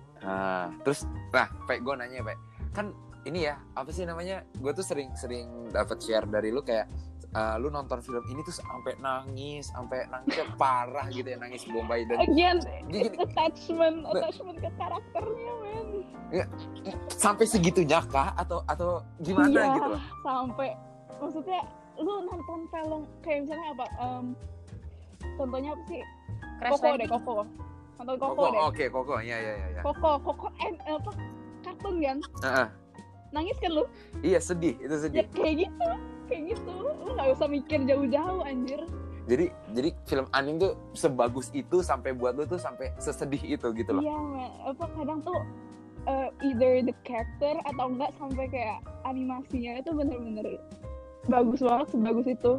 [0.84, 2.34] Terus nah, Pe, gue nanya, Pe.
[2.70, 4.44] Kan ini ya, apa sih namanya?
[4.56, 6.88] Gue tuh sering-sering dapat share dari lu kayak
[7.30, 12.04] eh, lu nonton film ini tuh sampai nangis, sampai nangisnya parah gitu ya, nangis bombay
[12.04, 12.56] dan Again,
[12.88, 14.12] Gini, it's attachment, Nah.
[14.14, 15.86] attachment ke karakternya, man.
[17.10, 20.02] sampai segitunya kah atau atau gimana Iya, gitu loh.
[20.22, 20.68] sampai
[21.18, 21.60] maksudnya
[22.00, 24.24] lu nonton film kayak misalnya apa em,
[25.36, 26.02] contohnya apa sih
[26.58, 27.08] Crash Koko deh.
[27.08, 27.32] Koko
[27.96, 29.14] nonton Koko, Koko, deh oke, Koko.
[29.20, 29.80] Iya iya iya iya.
[29.84, 31.10] Koko Koko eh, apa
[31.60, 32.66] kartun kan Heeh.
[33.30, 33.84] nangis kan lu
[34.20, 35.24] Iya, sedih, itu ya sedih.
[35.30, 35.88] kayak gitu
[36.26, 38.80] kayak gitu lu nggak usah mikir jauh-jauh anjir
[39.28, 43.90] Jadi jadi film anime tuh sebagus itu sampai buat lu tuh sampai sesedih itu gitu
[43.92, 44.02] loh.
[44.02, 44.50] iya man.
[44.66, 45.38] apa kadang tuh
[46.04, 50.58] eh, either the character atau enggak sampai kayak animasinya itu bener-bener
[51.24, 52.52] bagus banget sebagus itu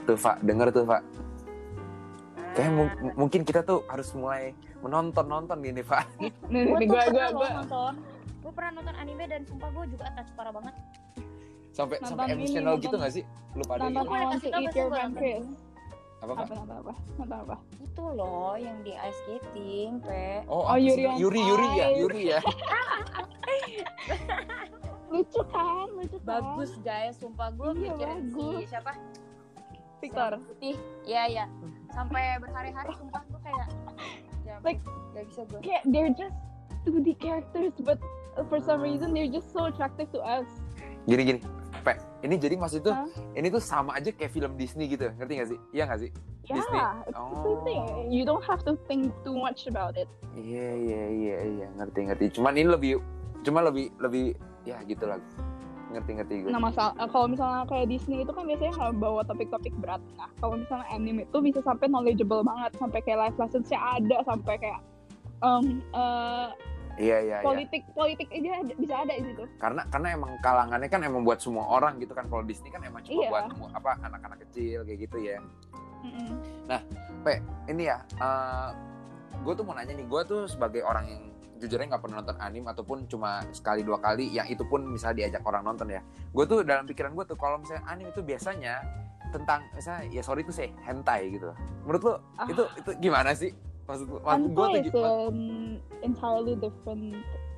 [0.00, 1.02] Tuh, Pak, denger tuh, Pak.
[2.50, 4.50] Kayak mu- mungkin kita tuh harus mulai
[4.80, 6.04] menonton nonton gini Pak.
[6.48, 7.00] nih gue nih gue
[7.30, 7.92] gue nonton
[8.40, 10.74] gue pernah nonton anime dan sumpah gue juga attach parah banget
[11.70, 13.24] Sampai Nonton sampai emosional nonton- gitu gak sih?
[13.52, 14.10] Lu pada nonton gitu?
[14.10, 15.42] To tau Eat Your nonton.
[16.18, 16.42] Apa Pak?
[16.42, 20.76] apa nonton apa nonton apa itu loh yang di ice skating pe Oh, Oh, apa
[20.76, 21.06] Yuri sih?
[21.16, 21.86] Yuri Yuri ya.
[21.94, 22.40] Yuri ya.
[25.10, 28.54] lucu kan lucu kan bagus guys sumpah gue Iya, mikirin bagus.
[28.56, 28.92] si siapa
[30.00, 31.44] Victor Si putih iya iya
[31.90, 33.66] sampai berhari-hari sumpah gue kayak
[34.42, 36.36] ya, Like- gak bisa gue kayak they're just
[36.82, 37.98] 2D characters but
[38.46, 40.46] for some reason they're just so attractive to us
[41.02, 41.40] Gini gini.
[41.80, 43.08] Pak, ini jadi maksud tuh Hah?
[43.32, 45.08] ini tuh sama aja kayak film Disney gitu.
[45.10, 45.58] Ngerti gak sih?
[45.70, 46.10] Iya gak sih?
[46.44, 46.80] yeah Disney.
[47.06, 48.04] it's the same thing Oh.
[48.06, 52.24] you don't have to think too much about it Iya iya iya iya ngerti ngerti.
[52.36, 52.92] Cuman ini lebih
[53.40, 55.18] cuma lebih lebih ya gitu lah.
[55.90, 56.50] Ngerti ngerti gue.
[56.54, 59.98] Nah masalah kalau misalnya kayak Disney itu kan biasanya nggak bawa topik-topik berat.
[60.14, 64.54] Nah kalau misalnya anime itu bisa sampai knowledgeable banget, sampai kayak life lessons-nya ada, sampai
[64.58, 64.80] kayak
[65.42, 66.54] um, uh,
[67.00, 67.46] Iya iya iya.
[67.46, 69.44] politik politik aja bisa ada di situ.
[69.56, 72.28] Karena karena emang kalangannya kan emang buat semua orang gitu kan.
[72.28, 73.30] Kalau Disney kan emang cuma Iya.
[73.32, 75.40] buat apa anak-anak kecil kayak gitu ya.
[76.04, 76.38] Mm-mm.
[77.70, 77.98] Ini ya,
[79.40, 81.22] gue tuh mau nanya nih, gue tuh sebagai orang yang
[81.60, 85.44] jujurnya nggak pernah nonton anime ataupun cuma sekali dua kali, yang itu pun misalnya diajak
[85.44, 86.00] orang nonton ya.
[86.32, 88.80] Gue tuh dalam pikiran gue tuh kalau misalnya anime itu biasanya
[89.30, 91.52] tentang misalnya ya sorry itu sih hentai gitu.
[91.84, 92.48] Menurut lo Ah.
[92.48, 93.52] itu itu gimana sih?
[93.84, 95.10] Maksud, maksud gue tuh gimana?
[95.28, 95.38] an
[96.00, 97.04] entirely different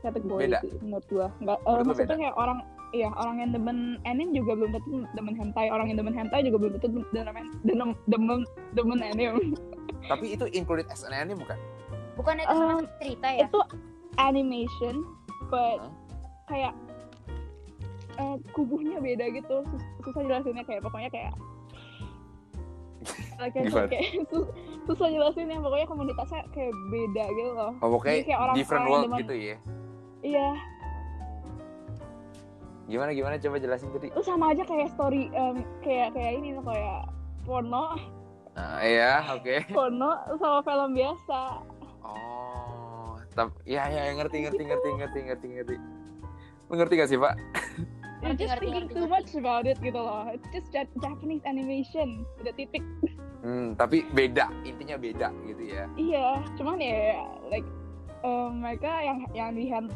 [0.01, 0.59] category Beda.
[0.61, 1.27] sih menurut gua.
[1.39, 2.23] Nggak, eh, Menurut maksudnya beda?
[2.27, 2.61] kayak orang
[2.93, 5.73] Iya, orang yang demen anime juga belum tentu demen hentai.
[5.73, 8.45] Orang yang demen hentai juga belum tentu demen demen demen,
[8.77, 9.57] demen anime.
[10.13, 11.57] Tapi itu included as an anime bukan?
[12.13, 13.61] bukan itu Um, um, cerita ya Itu
[14.17, 15.05] animation,
[15.49, 15.93] but Hah?
[16.47, 16.73] kayak
[18.15, 19.65] eh, kubuhnya beda gitu.
[19.65, 21.33] Sus- susah jelasinnya kayak pokoknya kayak
[23.53, 24.53] kayak, kayak sus-
[24.85, 27.73] susah jelasinnya pokoknya komunitasnya kayak beda gitu loh.
[27.79, 29.57] Oh, pokoknya Jadi kayak orang- different world demen- gitu ya.
[30.23, 30.49] Iya,
[32.85, 34.07] Gimana gimana coba jelasin tadi.
[34.07, 37.09] itu sama aja kayak story em, kayak kayak ini loh kayak
[37.43, 37.97] porno,
[38.53, 39.65] Nah, iya, oke.
[39.73, 41.41] porno sama film biasa.
[42.05, 42.62] Oh,
[43.33, 45.77] tap, ya ya ya, ngerti ngerti ngerti ngerti ngerti ngerti.
[46.69, 47.35] Lu ngerti gak sih pak?
[48.23, 49.15] You're Ngerti, just ngerti, thinking ngerti, too ngerti.
[49.19, 50.31] much about it gitu loh.
[50.31, 52.23] It's just Ja- Japanese animation.
[52.39, 52.85] Udah titik.
[53.43, 55.91] Hmm, tapi beda, intinya beda gitu ya.
[55.99, 57.67] Iya, cuman ya like
[58.23, 59.91] eh, mereka yang yang di hand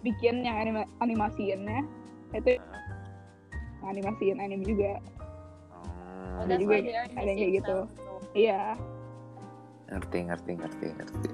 [0.00, 1.84] bikin yang anima animasiinnya
[2.32, 2.56] itu
[3.84, 4.96] animasiin anime juga.
[5.70, 7.76] Oh, ada that's juga ada yang kayak gitu.
[8.32, 8.62] Iya.
[9.92, 11.28] Ngerti ngerti ngerti ngerti.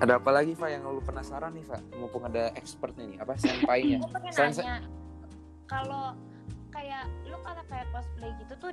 [0.00, 1.80] Ada apa lagi Pak yang lu penasaran nih Pak?
[1.92, 3.98] Mumpung ada expertnya nih, apa senpai-nya?
[4.32, 4.76] Nanya,
[5.66, 6.16] kalau
[6.70, 8.72] kayak lu kalau kayak cosplay gitu tuh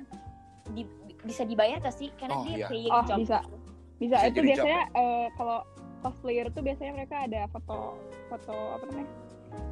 [0.72, 0.88] di-
[1.22, 2.14] bisa dibayar gak sih?
[2.16, 2.68] Karena Oh, dia iya.
[2.68, 3.38] paying Oh, job bisa.
[3.42, 3.56] gitu.
[3.98, 5.60] Bisa, Bisa itu biasanya eh, kalau
[6.00, 9.10] cosplayer tuh biasanya mereka ada foto foto apa namanya?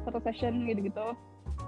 [0.02, 1.14] foto session gitu-gitu.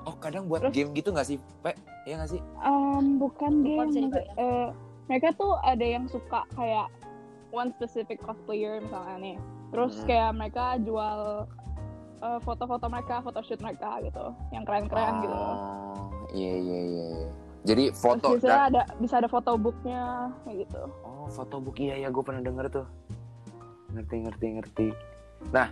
[0.05, 1.79] Oh kadang buat Terus- game gitu nggak sih Pak?
[2.05, 2.41] Iya nggak sih?
[2.61, 4.11] Um, bukan game.
[4.13, 4.69] eh,
[5.07, 6.93] mereka tuh ada yang suka kayak
[7.51, 9.37] one specific cosplayer misalnya nih.
[9.69, 10.07] Terus Hmm.
[10.09, 11.21] kayak mereka jual
[12.19, 15.39] eh, foto-foto mereka, photoshoot mereka gitu, yang keren-keren gitu.
[15.39, 17.05] Oh, iya iya iya.
[17.15, 17.31] iya.
[17.63, 20.03] Jadi Terus foto biasanya dan ada bisa ada foto booknya
[20.51, 20.83] gitu.
[21.07, 22.87] oh foto book iya ya gue pernah denger tuh.
[23.95, 24.87] Ngerti ngerti ngerti.
[25.49, 25.69] Nah,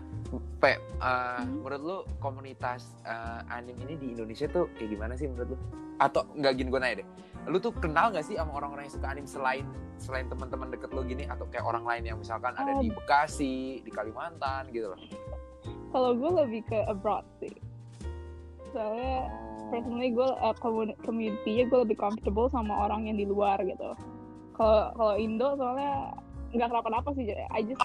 [0.59, 1.63] Pe, uh, Hmm.
[1.63, 5.59] menurut lu komunitas uh, anime ini di Indonesia tuh kayak gimana sih menurut lu?
[6.03, 7.09] Atau nggak gini gue nanya deh,
[7.47, 9.65] lu tuh kenal nggak sih sama orang-orang yang suka anime selain
[9.97, 12.91] selain teman-teman deket lu gini atau kayak orang lain yang misalkan ada di.
[12.91, 15.01] Bekasi, di Kalimantan gitu loh?
[15.95, 17.55] Kalau gue lebih ke abroad sih.
[18.75, 19.73] Soalnya Oh.
[19.73, 23.95] personally gue uh, community community-nya gue lebih comfortable sama orang yang di luar gitu.
[24.55, 26.13] Kalau kalau Indo soalnya
[26.51, 27.31] nggak kenapa-napa sih.
[27.31, 27.83] I just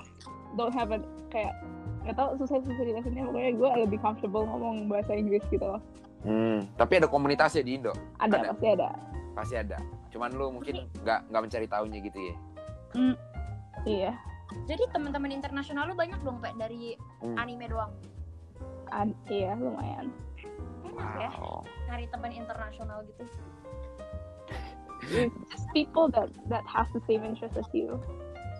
[0.56, 1.54] don't have a kayak
[2.02, 5.82] nggak tau susah susah jelasinnya pokoknya gue lebih comfortable ngomong bahasa Inggris gitu loh.
[6.22, 8.50] Hmm, tapi ada komunitasnya di Indo, Ada, Ada.
[8.54, 8.90] pasti ada.
[9.34, 9.78] pasti ada.
[10.12, 12.36] Cuman lu mungkin nggak nggak mencari tahunya gitu ya.
[13.84, 14.12] Iya.
[14.68, 17.40] Jadi teman-teman internasional lu banyak dong Pak dari Hmm.
[17.40, 17.94] anime doang.
[18.92, 20.12] Ad- iya lumayan.
[20.84, 21.64] Enak ya Wow.
[21.88, 23.24] nyari teman internasional gitu.
[25.50, 27.98] Just people that that have the same interest as you.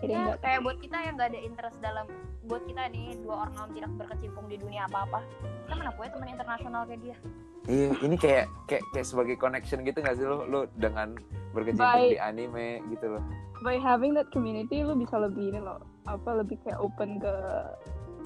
[0.02, 2.06] Ya, nggak kayak buat kita yang gak ada interest dalam
[2.42, 5.22] buat kita nih dua orang yang tidak berkecimpung di dunia apa-apa.
[5.62, 7.16] Kita mana punya teman internasional kayak dia.
[7.62, 11.14] Iya, ini kayak kayak kayak sebagai connection gitu nggak sih lu lu dengan
[11.52, 12.10] berkecimpung Baik.
[12.10, 13.22] di anime gitu loh.
[13.62, 17.30] by having that community lu bisa lebih ini loh apa lebih kayak open ke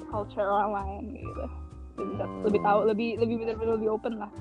[0.09, 1.45] culture orang lain gitu
[2.01, 2.41] lebih, Hmm.
[2.41, 4.33] lebih tahu lebih lebih benar-benar lebih open lah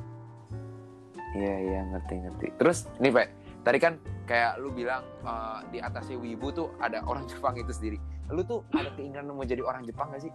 [1.36, 2.48] Iya iya ngerti ngerti.
[2.56, 3.28] Terus nih Pak,
[3.68, 7.98] tadi kan kayak lu bilang eh, di atasnya wibu tuh ada orang Jepang itu sendiri
[8.28, 10.34] lu tuh ada keinginan mau jadi orang Jepang gak sih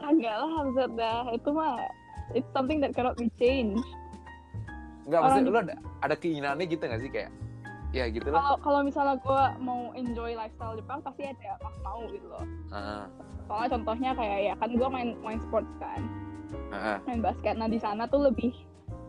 [0.00, 1.78] Enggak lah maksudnya itu mah
[2.32, 3.78] it's something that cannot be changed.
[5.02, 7.30] Enggak, maksudnya lu ada ada keinginannya gitu gak sih kayak
[7.92, 12.02] ya gitu lah Kalau kalau misalnya gue mau enjoy lifestyle Jepang pasti ada pas mau
[12.08, 12.42] gitu loh.
[12.70, 13.02] Heeh,
[13.46, 16.00] Soalnya contohnya kayak ya kan gue main main sports kan,
[16.72, 16.96] heeh.
[17.04, 17.54] main basket.
[17.54, 18.50] Nah di sana tuh lebih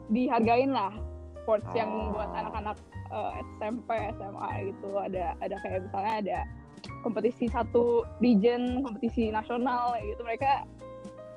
[0.10, 0.94] dihargain lah
[1.42, 2.14] sports yang Oh.
[2.14, 2.78] buat anak-anak
[3.14, 4.90] eh, SMP, SMA gitu.
[4.98, 6.40] Ada ada kayak misalnya ada
[7.00, 10.22] kompetisi satu region, kompetisi nasional kayak gitu.
[10.24, 10.52] Mereka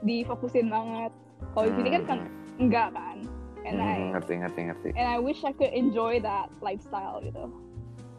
[0.03, 1.12] difokusin banget.
[1.53, 2.19] Kalau di sini kan kan
[2.57, 3.19] enggak kan.
[3.62, 7.51] And I Hmm, ngerti ngerti ngerti and I wish I could enjoy that lifestyle gitu.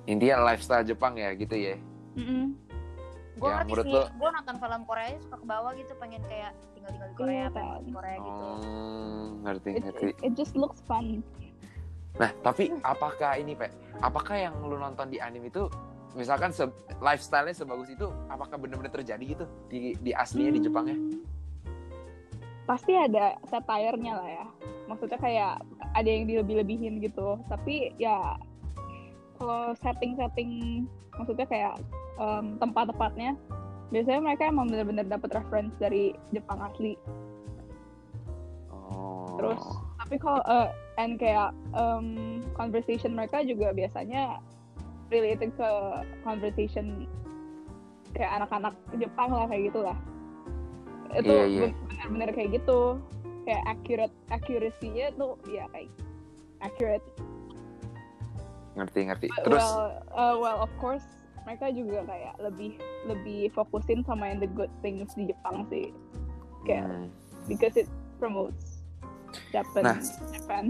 [0.06, 1.76] intinya lifestyle Jepang ya gitu ya
[2.16, 2.52] Mm-mm.
[3.34, 6.20] gue Ya, ngerti menurut sih lo- gue nonton film Korea suka ke bawah gitu pengen
[6.26, 10.16] kayak tinggal tinggal di Korea Iya, pengen di Korea gitu Hmm, ngerti It, ngerti it,
[10.22, 11.24] it just looks fun.
[12.18, 14.02] Nah, tapi apakah ini, Pak?
[14.02, 15.70] Apakah yang lu nonton di anime itu
[16.18, 16.66] misalkan se
[16.98, 20.98] lifestyle-nya sebagus itu apakah benar-benar terjadi gitu di di aslinya di Jepangnya?
[20.98, 21.22] Hmm.
[22.66, 24.46] Pasti ada satire-nya lah ya.
[24.90, 25.62] Maksudnya kayak
[25.94, 27.38] ada yang dilebih-lebihin gitu.
[27.48, 28.36] Tapi ya
[29.38, 31.76] kalau setting-setting maksudnya kayak
[32.18, 33.38] em, tempat-tempatnya
[33.94, 36.98] biasanya mereka emang benar-benar dapat reference dari Jepang asli.
[38.74, 39.38] Oh.
[39.38, 39.62] Terus
[40.02, 44.42] tapi kalau eh, and kayak em, conversation mereka juga biasanya
[45.14, 45.70] related ke
[46.26, 47.08] conversation
[48.18, 49.98] kayak anak-anak Jepang lah kayak gitulah.
[51.16, 51.70] Itu iya.
[51.70, 53.00] ben- benar-benar kayak gitu.
[53.48, 55.88] Kayak accurate accuracy-nya tuh ya kayak
[56.60, 57.06] accurate.
[58.78, 59.28] ngerti ngerti.
[59.42, 61.06] Terus well, uh, well of course
[61.50, 65.90] mereka juga kayak lebih lebih fokusin sama yang the good things di Jepang sih.
[66.68, 67.08] Kayak hmm,
[67.48, 67.88] because it
[68.20, 68.67] promotes
[69.50, 69.82] Japan.
[69.84, 69.98] Nah.
[70.30, 70.66] Japan.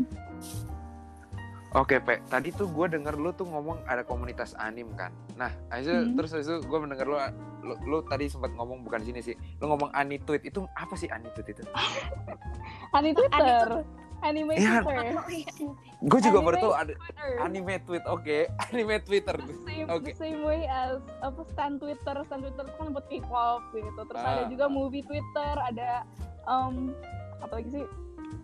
[1.70, 2.24] Oke, Pe.
[2.26, 5.12] Tadi tuh gue denger lu tuh ngomong ada komunitas anim kan.
[5.36, 6.16] Nah, itu, Hmm.
[6.16, 7.20] terus itu gue mendengar lu,
[7.62, 9.36] lu, lu tadi sempat ngomong bukan di sini sih.
[9.60, 11.64] Lu ngomong anitweet itu apa sih anitweet itu?
[12.96, 13.84] Ani Twitter.
[14.18, 14.82] Anime Iya.
[14.82, 15.14] Twitter.
[16.02, 16.94] Gue juga baru tuh ada
[17.38, 18.02] anime tweet.
[18.08, 19.36] Oke, anime Twitter.
[19.38, 20.10] The same, Oke.
[20.10, 24.02] the same way as apa stand Twitter, stand Twitter itu kan buat K-pop gitu.
[24.02, 24.32] Terus Ah.
[24.34, 26.02] ada juga movie Twitter, ada
[26.48, 26.96] um,
[27.38, 27.86] apa lagi sih?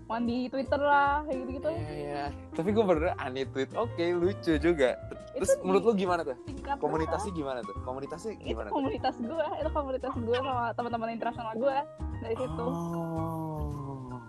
[0.03, 1.69] Mandi Twitter lah, kayak gitu-gitu.
[1.69, 2.23] Iya, iya.
[2.51, 3.71] Tapi gue bener anime tweet.
[3.73, 4.99] Oke, lucu juga.
[5.33, 6.37] Terus Itu menurut lu gimana tuh?
[6.77, 7.73] Komunitasnya gimana tuh?
[7.81, 8.75] Komunitasnya itu gimana tuh?
[8.75, 11.77] komunitas gue, itu komunitas gue sama teman-teman internasional gue
[12.19, 12.65] dari situ.
[12.65, 14.19] Oh.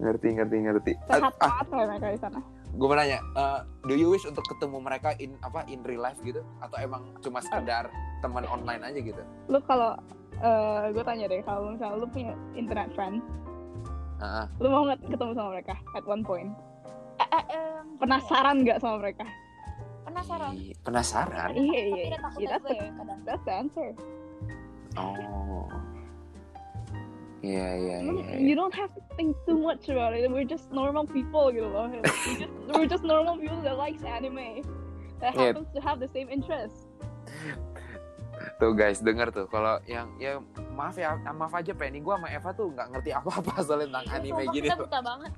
[0.00, 0.92] Ngerti, ngerti, ngerti.
[1.06, 2.40] Sehat Ah, banget kayak mereka di sana.
[2.70, 6.16] gue mau nanya, eh, do you wish untuk ketemu mereka in apa in real life
[6.20, 6.40] gitu?
[6.58, 9.22] Atau emang cuma sekedar teman online aja gitu?
[9.46, 9.98] Lu kalau
[10.38, 13.20] eh gue tanya deh, kalau misalnya lu punya internet friend,
[14.20, 14.44] Heeh.
[14.60, 16.52] lu mau nggak ketemu sama mereka at one point?
[17.20, 19.24] Em, gini ya, Penasaran nggak sama mereka?
[20.00, 21.48] penasaran Ih, Penasaran?
[21.54, 22.04] Iya iya.
[22.36, 23.88] Yeah, that's, the, ya that's the answer.
[24.98, 25.70] Oh.
[27.40, 28.36] Iya, iya, You- iya.
[28.36, 30.28] You don't have to think too much about it.
[30.28, 31.88] We're just normal people gitu loh.
[31.88, 34.60] We're just, we're just normal people that likes anime.
[35.24, 35.52] That Yeah.
[35.56, 36.90] happens to have the same interest.
[38.56, 40.40] Tuh guys, denger tuh kalau yang ya
[40.72, 44.42] maaf ya, maaf aja Penny gue sama Eva tuh nggak ngerti apa-apa soal tentang anime
[44.44, 44.86] Sumpah, gini kita tuh.
[44.88, 45.32] buta banget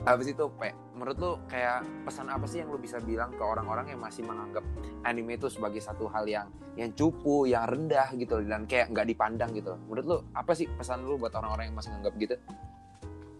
[0.00, 3.92] Habis itu, Pe, menurut lu kayak pesan apa sih yang lu bisa bilang ke orang-orang
[3.92, 4.64] yang masih menganggap
[5.04, 9.52] anime itu sebagai satu hal yang yang cupu, yang rendah gitu dan kayak nggak dipandang
[9.52, 9.76] gitu.
[9.92, 12.36] Menurut lu apa sih pesan lu buat orang-orang yang masih menganggap gitu?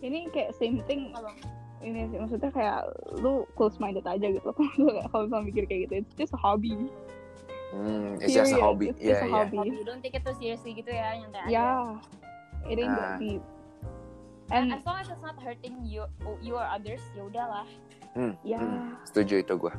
[0.05, 1.17] Ini kayak same thing.
[1.17, 1.60] Abang.
[1.81, 2.81] Ini sih maksudnya kayak
[3.19, 4.53] lu close minded aja gitu.
[4.57, 6.77] Kalau kalau misalnya mikir kayak gitu, it's just a hobby.
[7.71, 8.65] Hmm, it's just a Period.
[8.67, 8.85] hobby.
[8.91, 9.35] It's Iya, just a iya.
[9.35, 9.57] hobby.
[9.59, 11.83] Hobi, don't take it too seriously gitu ya nyantai aja Yeah,
[12.67, 12.99] it ain't Ah.
[12.99, 13.43] that deep.
[14.51, 16.03] And as long as it's not hurting you,
[16.43, 17.63] you or others, ya udahlah.
[18.11, 19.71] Hmm, ya, hmm, setuju itu gue.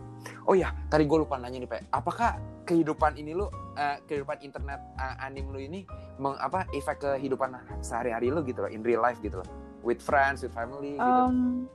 [0.48, 1.84] Oh ya, tadi gue lupa nanya nih, Pe.
[1.92, 5.84] Apakah kehidupan ini lu, eh, kehidupan internet eh, anime lu ini
[6.16, 7.52] meng, apa efek kehidupan
[7.84, 9.48] sehari-hari lu gitu loh, in real life gitu loh,
[9.82, 11.02] with friends, with family gitu.
[11.02, 11.66] um,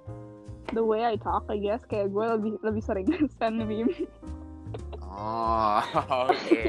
[0.70, 3.90] the way I talk, I guess kayak gue lebih lebih sering send meme.
[5.02, 5.80] Oh,
[6.28, 6.64] oke.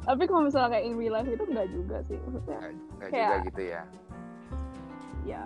[0.00, 2.58] Tapi kalau misalnya kayak in real life itu enggak juga sih maksudnya.
[2.58, 2.72] Nggak
[3.04, 3.82] juga Kayak- gitu ya.
[5.22, 5.44] Ya,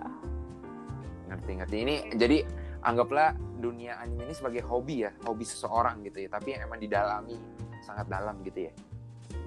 [1.26, 1.76] Ngerti-ngerti.
[1.80, 2.38] Ini jadi
[2.80, 6.28] anggaplah dunia anime ini sebagai hobi ya, hobi seseorang gitu ya.
[6.28, 7.34] Tapi yang emang didalami
[7.80, 8.72] sangat dalam gitu ya.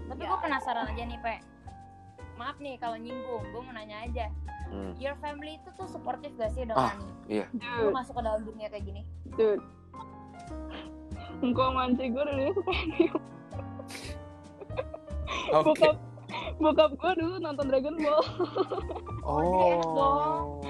[0.05, 0.27] Tapi Ya.
[0.27, 1.35] gue penasaran aja nih, Pe.
[2.35, 4.27] Maaf nih kalau nyinggung, gue mau nanya aja.
[4.67, 4.91] Hmm.
[4.95, 6.93] Your family itu tuh supportive gak sih dengan Ah,
[7.25, 7.45] iya.
[7.51, 9.01] Lu dude, masuk ke dalam dunia kayak gini?
[9.33, 9.63] dude.
[11.37, 13.07] Engkau manci gue dulu suka anime.
[15.51, 15.63] Oke.
[15.67, 15.95] Bokap,
[16.57, 18.23] bokap gue dulu nonton Dragon Ball.
[19.25, 19.41] Oh,
[19.81, 20.61] Oh.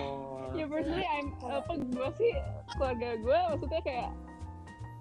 [0.56, 2.32] Ya honestly I'm apa gue sih
[2.72, 4.10] keluarga gue maksudnya kayak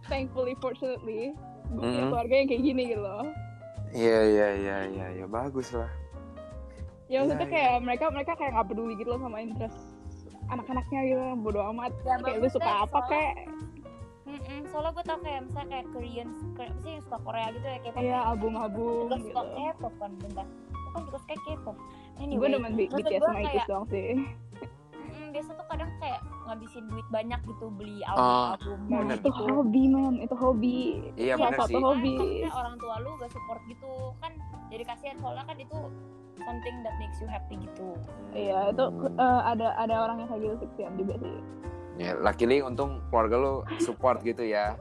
[0.04, 1.30] thankfully fortunately
[1.68, 2.10] gue punya Mhm.
[2.10, 3.30] keluarga yang kayak gini gitu loh
[3.88, 5.86] Iya iya iya iya ya bagus lah.
[7.14, 9.78] Ya maksudnya Iya, kayak mereka mereka kayak nggak peduli gitu loh sama interest
[10.46, 11.92] anak-anaknya gitu bodo amat.
[12.02, 13.34] Ya, kayak lu suka apa soalnya- kayak
[14.24, 17.66] Mm-mm, soalnya gue tau kayak misalnya kayak Korean kayak apa sih yang suka Korea gitu
[17.66, 18.20] ya kayak ya.
[18.26, 19.28] album-album juga gitu.
[19.30, 20.46] Suka K-pop kan bentar.
[20.72, 21.76] Gue kan juga suka K-pop.
[21.76, 24.06] Gue anyway demen B- maksud BTS sama ITZY doang sih.
[25.04, 28.16] Mm, biasa tuh kadang kayak ngabisin duit banyak gitu beli Oh,
[28.52, 30.76] album-album nah itu hobi man itu hobi.
[31.14, 31.76] Iya benar satu sih.
[31.78, 32.14] hobi.
[32.16, 33.92] Maksudnya orang tua lu gak support gitu.
[34.18, 34.32] Kan
[34.66, 35.78] jadi kasihan soalnya kan itu
[36.42, 37.94] something that makes you happy gitu
[38.34, 41.38] iya itu eh, ada ada orang yang kayak gitu sih juga sih
[41.94, 44.74] Ya, luckily untung keluarga lu support gitu ya.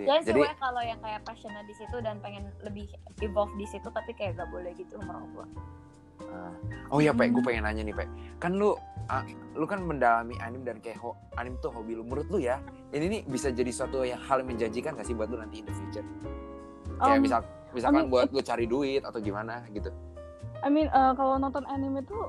[0.00, 2.88] Ya Jadi sesuai kalau yang kayak passionate di situ dan pengen lebih
[3.20, 5.46] evolve di situ tapi kayak gak boleh gitu sama orang tua
[6.32, 6.52] ah.
[6.88, 8.08] Oh iya, Pak, gue pengen nanya nih, Pak.
[8.40, 8.80] Kan lu
[9.12, 12.02] ah, lu kan mendalami anim dan kayak ho, anim tuh hobi lu.
[12.08, 12.64] Menurut lu ya,
[12.96, 15.68] ini nih bisa jadi suatu yang hal yang menjanjikan gak sih buat lu nanti in
[15.68, 16.06] the future?
[16.96, 17.40] Kayak Um, misal
[17.72, 19.90] misalkan I mean, buat lu cari duit atau gimana gitu.
[20.60, 22.28] I mean eh, kalau nonton anime tuh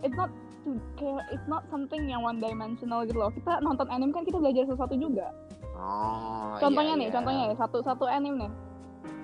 [0.00, 0.30] it's not
[0.62, 4.36] to- kayak it's not something yang one dimensional gitu loh kita nonton anime kan kita
[4.36, 5.30] belajar sesuatu juga
[5.74, 7.12] Oh, contohnya iya, nih iya.
[7.12, 8.52] contohnya nih satu satu anime nih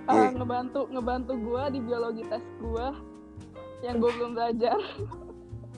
[0.08, 0.28] Eh, Iya.
[0.34, 2.86] ngebantu ngebantu gue di biologi tes gue
[3.80, 4.74] yang gue belum belajar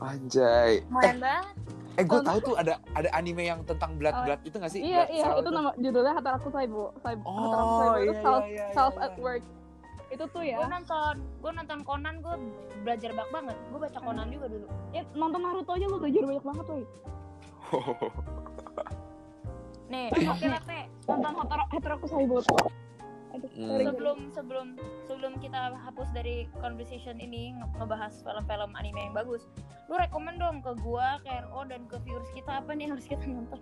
[0.00, 0.80] Anjay.
[0.80, 1.54] Keren banget
[2.00, 4.80] Eh, gue tahu tuh ada ada anime yang tentang blood Oh, blood itu gak sih?
[4.80, 5.52] iya Blood iya cell itu tuh.
[5.52, 9.04] nama judulnya Hataraku Saibo Saibo Oh, Hataraku Saibo itu iya, self iya, iya, self iya.
[9.04, 9.44] at work
[10.10, 12.34] itu tuh ya gue nonton gue nonton Conan gue
[12.80, 16.42] belajar banyak banget gue baca Conan juga dulu ya, nonton Naruto aja lu belajar banyak
[16.42, 16.82] banget woy
[19.86, 20.78] nih oke lah Pe.
[21.04, 22.58] nonton Hatara- Hataraku Saibo tuh
[23.30, 23.78] Aduh, Hmm.
[23.84, 24.66] sebelum sebelum
[25.04, 29.46] sebelum kita hapus dari conversation ini nge- ngebahas film-film anime yang bagus
[29.86, 33.06] lu rekomend dong ke gua ke RO dan ke viewers kita apa nih yang harus
[33.06, 33.58] kita nonton?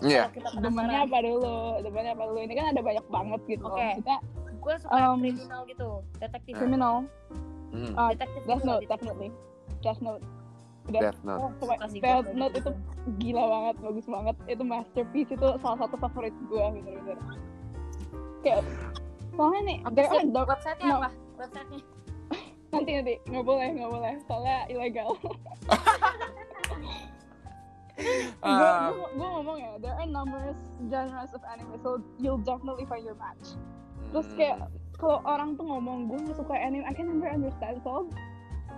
[0.00, 0.26] Iya.
[0.26, 1.54] Kalau kita demennya apa dulu?
[1.80, 2.38] Demennya apa dulu?
[2.40, 3.64] Ini kan ada banyak banget gitu.
[3.64, 3.86] Oke.
[3.96, 4.14] kita
[4.56, 6.52] gue suka yang Um, kriminal gitu detektif.
[6.54, 6.94] Criminal.
[7.72, 8.90] Hmm, uh, detektif Death gitu, Note detektif.
[9.10, 9.30] definitely
[9.80, 10.22] Death Note.
[10.84, 11.40] Udah, Death Note.
[11.40, 12.34] Oh, Coba, suka sih Death gua.
[12.36, 12.70] Note itu
[13.18, 14.36] gila banget bagus banget.
[14.46, 17.18] Itu masterpiece itu salah satu favorit gue bener-bener.
[18.40, 18.62] Kayak
[19.36, 20.96] soalnya nih are dark- websitenya no.
[21.00, 21.10] apa?
[21.40, 21.80] Websitenya?
[22.72, 23.14] Nanti nanti.
[23.28, 24.14] Nggak boleh nggak boleh.
[24.28, 25.08] Soalnya ilegal.
[28.42, 30.58] Ah, gue gue ngomong ya there are numerous
[30.90, 33.54] genres of anime so you'll definitely find your match.
[34.10, 34.38] Terus hmm.
[34.40, 34.58] kayak
[34.98, 37.78] kalau orang tuh ngomong gue gak suka anime I can never understand.
[37.84, 38.08] So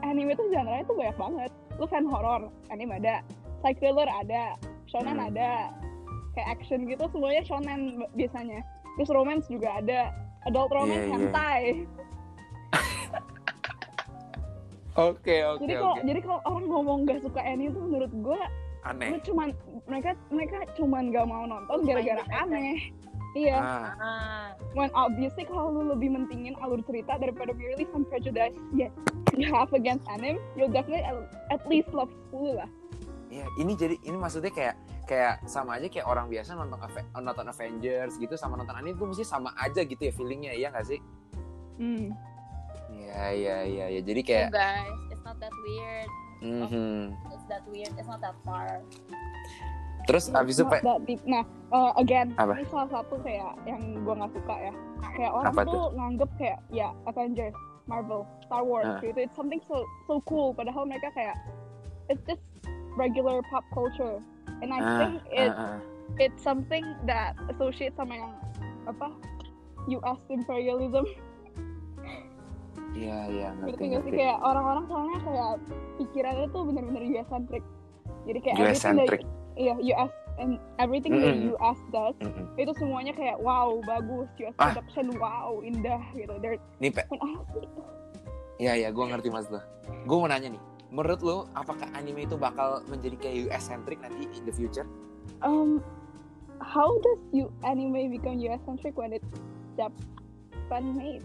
[0.04, 1.50] anime tuh genre itu banyak banget.
[1.80, 3.24] Lu fan horror anime ada.
[3.64, 4.58] Psych thriller ada.
[4.90, 5.28] Shonen Hmm.
[5.32, 5.72] ada.
[6.34, 8.60] Kayak action gitu semuanya shonen biasanya.
[8.98, 10.12] Terus romance juga ada
[10.44, 11.14] adult romance Iya, iya.
[11.14, 11.62] hentai
[14.94, 16.06] Oke, oke, jadi kalau oke.
[16.06, 18.40] jadi kalau orang ngomong gak suka anime tuh menurut gue
[18.86, 19.08] Aneh.
[19.10, 19.48] gue cuman
[19.90, 22.94] mereka mereka cuman gak mau nonton gara-gara aneh
[23.34, 24.46] iya Ah, ah
[24.78, 28.86] when obviously kalau lu lebih mentingin alur cerita daripada merely some prejudice yeah,
[29.34, 31.18] you have against anime, you'll definitely at,
[31.50, 32.70] at least love 10 lah.
[33.34, 34.78] Iya, ini jadi ini maksudnya kayak
[35.10, 36.78] kayak sama aja kayak orang biasa nonton
[37.18, 40.86] nonton Avengers gitu sama nonton anime tuh mesti sama aja gitu ya feelingnya iya nggak
[40.86, 41.02] sih?
[41.82, 42.14] Hmm.
[42.94, 44.00] Iya iya iya ya.
[44.06, 46.10] Jadi kayak Oh, guys it's not that weird
[46.46, 47.10] mhm.
[47.34, 48.78] it's that weird it's not that far
[50.04, 51.20] Terus abis itu Not Pe, that deep.
[51.24, 52.60] Nah, uh, again, Apa?
[52.60, 54.72] ini salah satu kayak yang gue nggak suka ya.
[55.16, 57.56] Kayak orang Apa tuh nganggep kayak ya Avengers,
[57.88, 59.00] Marvel, Star Wars Ah.
[59.00, 59.16] gitu.
[59.16, 60.52] It's something so so cool.
[60.52, 61.40] Padahal mereka kayak
[62.12, 62.44] it's just
[62.96, 64.18] regular pop culture.
[64.62, 65.78] And I ah, think it ah, ah.
[66.16, 68.32] it's something that associates sama yang
[68.84, 69.08] apa
[69.90, 71.04] US imperialism
[72.94, 75.52] Iya iya ngerti ngerti sih kayak orang-orang soalnya kayak
[75.98, 77.64] pikirannya tuh bener-bener US centric
[78.22, 79.20] jadi kayak US centric.
[79.58, 81.54] iya US and everything that Mm-mm.
[81.58, 82.54] US does Mhm.
[82.54, 84.70] itu semuanya kayak wow bagus US Ah.
[84.70, 87.02] production wow indah gitu They're, Nih Pe,
[88.54, 89.58] Iya iya, gue ngerti mas lo.
[90.06, 94.28] Gue mau nanya nih, menurut lo apakah anime itu bakal menjadi kayak US centric nanti
[94.36, 94.84] in the future?
[95.40, 95.80] um
[96.60, 99.26] how does you anime become US centric when it's
[99.74, 101.24] Japan made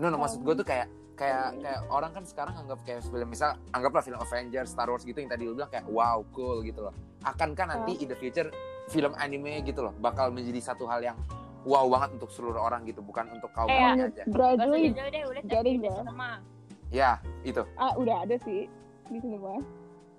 [0.00, 3.28] No, no maksud gue Um, tuh kayak kayak kayak orang kan sekarang anggap kayak film
[3.28, 6.88] misal anggaplah film Avengers, Star Wars gitu yang tadi lo bilang kayak wow cool gitu
[6.88, 6.94] loh.
[7.20, 8.48] Akankah nanti in the future
[8.88, 11.20] film anime gitu loh bakal menjadi satu hal yang
[11.68, 14.24] wow banget untuk seluruh orang gitu, bukan untuk kaum Eh, um, aja.
[14.24, 15.72] Gradually jauh deh udah Jadi
[16.90, 17.10] ya.
[17.22, 18.66] Ya itu, ah udah ada sih
[19.06, 19.62] di sini mah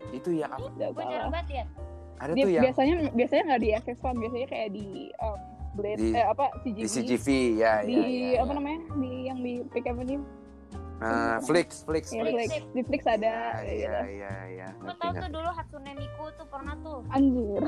[0.10, 0.68] itu ya apa?
[0.68, 0.90] udah
[1.30, 1.66] banget ya
[2.18, 5.40] Ada Dia- tuh yang biasanya biasanya nggak di FX1 biasanya kayak di um,
[5.72, 8.56] Blade Di- eh apa di CGV CGV ya di ya, ya, apa ya.
[8.56, 10.24] namanya di yang di Pick Avenue
[10.98, 12.62] Nah, Flix, Flix, Ya, Flix.
[12.70, 13.18] Di Flix ada.
[13.18, 14.06] Iya, kayak iya, gitu.
[14.14, 14.68] iya, iya.
[14.78, 17.62] Gue tau tuh dulu Hatsune Miku tuh pernah tuh Anjir.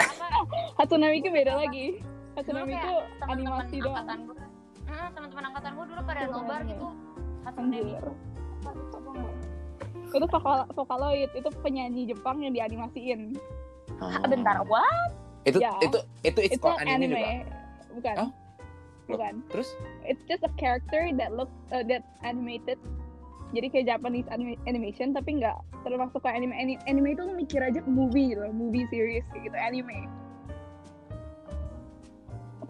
[0.00, 0.26] apa
[0.80, 2.00] Hatsune Miku beda lagi.
[2.32, 4.00] Hatsune Miku animasi doang.
[4.00, 4.36] angkatan gue
[4.82, 6.68] Hmm, teman-teman angkatan gue dulu pada Iya, nobar iya.
[6.68, 6.86] gitu
[7.42, 9.36] Lupa gua nggak.
[10.12, 13.32] Itu vokal Vocaloid, itu penyanyi Jepang yang dianimasiin.
[13.98, 14.08] Oh.
[14.08, 15.12] Ah, bentar what
[15.42, 15.74] Itu, Ya.
[15.82, 17.18] itu, itu it's Itu called anime, anime.
[17.18, 17.30] juga.
[17.98, 18.14] Bukan.
[18.22, 18.30] Oh?
[19.10, 19.32] Bukan.
[19.50, 19.68] Terus?
[20.06, 22.78] It's just a character that look uh, that animated.
[23.50, 26.54] Jadi kayak Japanese anime- animation tapi nggak termasuk ke anime.
[26.54, 30.06] Ani- Anime itu lu mikir aja movie gitu, movie series kayak gitu anime.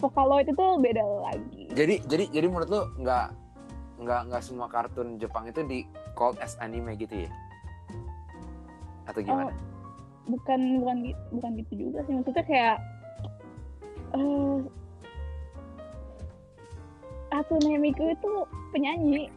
[0.00, 1.62] Vocaloid itu beda lagi.
[1.76, 3.26] Jadi, jadi, jadi menurut lu nggak
[4.02, 7.30] nggak nggak semua kartun Jepang itu di called as anime gitu ya?
[9.06, 9.48] Atau gimana?
[9.48, 9.54] Oh,
[10.28, 10.96] bukan bukan
[11.30, 12.12] bukan gitu juga sih.
[12.14, 12.76] Maksudnya kayak
[14.12, 14.58] eh
[17.32, 18.32] Hatsune Miku itu
[18.70, 19.32] penyanyi.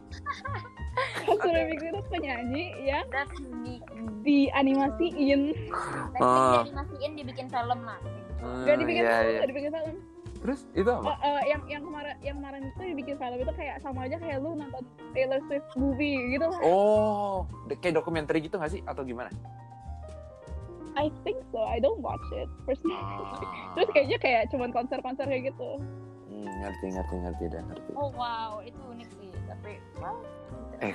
[1.26, 2.64] Hatsune Miku itu penyanyi
[3.08, 3.84] that's unique.
[4.20, 5.54] dianimasiin.
[6.12, 6.60] Tapi Ah.
[6.60, 7.98] dianimasiin dibikin film lah.
[8.36, 9.96] Hmm, gak dibikin iya, film gak dibikin film
[10.46, 11.02] Terus itu apa?
[11.02, 14.38] Oh, eh, yang yang kemarin yang kemarin itu dibikin film itu kayak sama aja kayak
[14.38, 14.78] lu nonton
[15.10, 17.36] Taylor Swift movie gitu lah Oh,
[17.66, 18.80] de- kayak dokumenter gitu nggak sih?
[18.84, 19.26] Atau gimana?
[20.94, 23.42] I think so I don't watch it personally Ah.
[23.74, 25.82] terus kayaknya kayak cuman konser-konser kayak gitu
[26.26, 27.90] Hmm, ngerti, ngerti, ngerti, dan ngerti.
[27.92, 30.16] oh wow itu unik sih tapi wow
[30.78, 30.94] Eh,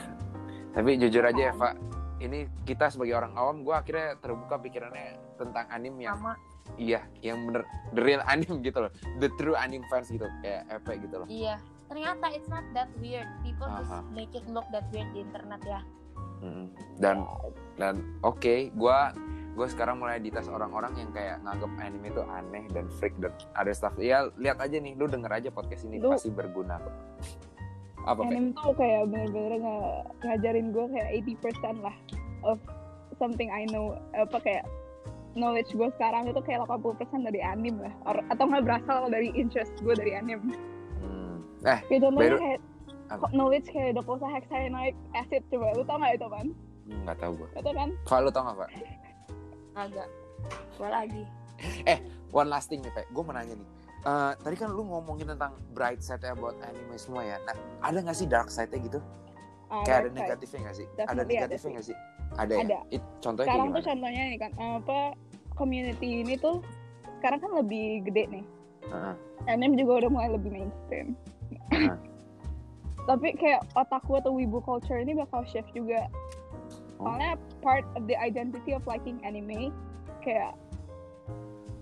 [0.72, 1.76] Tapi jujur aja Eva,
[2.18, 6.40] ini kita sebagai orang awam, gue akhirnya terbuka pikirannya tentang anime yang sama
[6.76, 11.00] iya, yang bener the real anime gitu loh, the true anime fans gitu, kayak Epe
[11.02, 11.28] gitu loh.
[11.28, 11.60] iya
[11.92, 13.84] ternyata it's not that weird people Aha.
[13.84, 15.84] just make it look that weird di internet ya.
[16.98, 17.28] Dan
[17.76, 18.98] dan oke, gue
[19.52, 23.76] gue sekarang mulai dites orang-orang yang kayak nganggap anime itu aneh dan freak dan ada
[23.76, 23.92] stuff.
[24.00, 26.96] Ya lihat aja nih, lu denger aja podcast ini Lu- pasti berguna kok.
[28.08, 28.34] Apa Pe?
[28.34, 29.54] anime tuh kayak bener-bener
[30.24, 31.96] ngajarin gue kayak 80% lah
[32.42, 32.58] of
[33.22, 34.64] something I know apa kayak
[35.34, 39.72] knowledge gue sekarang itu kayak 80% dari anime lah Or- atau nggak berasal dari interest
[39.78, 40.56] gue dari anime
[41.00, 41.42] Hmm.
[41.62, 42.60] Eh, kayak contohnya kayak
[43.08, 43.26] apa?
[43.32, 46.46] knowledge kayak docosahexaenoic acid coba lu tau gak itu kan
[47.02, 47.50] nggak tahu gue.
[47.54, 48.70] itu kan Pak, lu tau gak Pak?
[49.74, 50.08] agak
[50.76, 51.24] gue lagi
[52.32, 53.04] One last thing nih, Pe.
[53.08, 53.68] Gue mau nanya nih.
[54.02, 57.38] Eh, tadi kan lu ngomongin tentang bright side-nya buat anime semua ya.
[57.44, 57.54] Nah,
[57.84, 59.00] ada nggak sih dark side-nya gitu?
[59.68, 60.18] Ah, Kayak ada side.
[60.18, 60.88] negatifnya nggak sih?
[60.88, 61.96] Ada Definitely ada negatifnya nggak sih?
[62.40, 62.62] Ada, ya?
[62.64, 62.80] Ada.
[62.96, 65.00] It, contohnya sekarang tuh contohnya nih kan apa
[65.56, 66.64] community ini tuh
[67.20, 68.46] sekarang kan lebih gede nih
[68.88, 69.14] Heeh.
[69.52, 71.14] anime juga udah mulai lebih mainstream
[71.76, 71.98] Heeh.
[73.10, 76.08] tapi kayak otaku atau wibu culture ini bakal shift juga
[77.02, 77.10] Oh.
[77.10, 77.34] soalnya
[77.66, 79.74] part of the identity of liking anime
[80.22, 80.54] kayak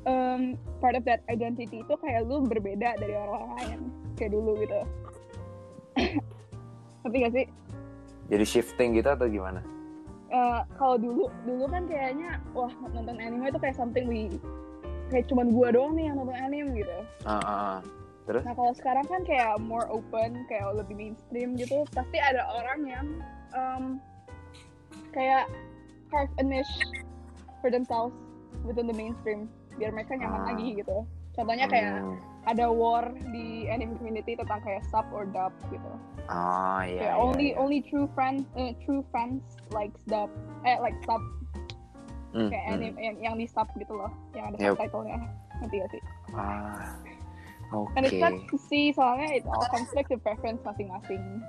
[0.07, 3.79] um, part of that identity itu kayak lu berbeda dari orang lain
[4.15, 4.79] kayak dulu gitu
[7.03, 7.45] tapi gak sih
[8.31, 9.59] Jadi shifting gitu atau gimana?
[10.29, 14.29] Eh, kalau dulu dulu kan kayaknya wah nonton anime itu kayak something we
[15.09, 16.97] kayak cuman gua doang nih yang nonton anime gitu.
[17.25, 17.77] Ah, ah.
[18.29, 18.45] Terus?
[18.45, 23.07] Nah kalau sekarang kan kayak more open, kayak lebih mainstream gitu, pasti ada orang yang
[23.57, 23.83] um,
[25.09, 25.49] kayak
[26.13, 26.69] carve a niche
[27.57, 28.13] for themselves
[28.69, 29.49] within the mainstream
[29.81, 30.47] biar mereka nyaman Ah.
[30.53, 31.09] lagi gitu.
[31.33, 32.21] Contohnya kayak Hmm.
[32.47, 35.91] Ada war di anime community tentang kayak sub or dub gitu.
[36.29, 37.01] Ah, iya.
[37.01, 37.59] kayak iya, only iya.
[37.59, 39.41] only true friends uh, true fans
[39.73, 40.29] like dub
[40.63, 41.19] eh like sub
[42.29, 42.73] Hmm, kayak hmm.
[42.77, 44.77] anime yang, yang di sub gitu loh yang ada Yep.
[44.77, 45.17] subtitlenya
[45.65, 46.01] ngerti gak sih
[46.37, 46.93] Ah,
[47.73, 47.89] oke.
[47.97, 51.41] and it's not to see soalnya it all comes back to preference masing-masing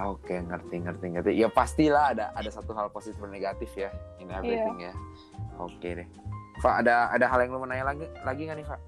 [0.00, 1.30] Oke, ngerti, ngerti, ngerti.
[1.36, 4.90] Ya pastilah ada ada satu hal positif dan negatif ya in everything Iya.
[4.90, 4.94] ya.
[5.60, 6.08] Oke deh.
[6.58, 8.80] Pak, ada ada hal yang lu mau nanya lagi lagi nggak nih, Pak?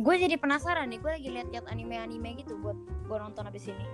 [0.00, 3.84] Gue jadi penasaran nih gue lagi liat-liat anime-anime gitu buat gue nonton abis ini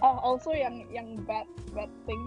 [0.00, 2.20] oh also yang yang bad bad thing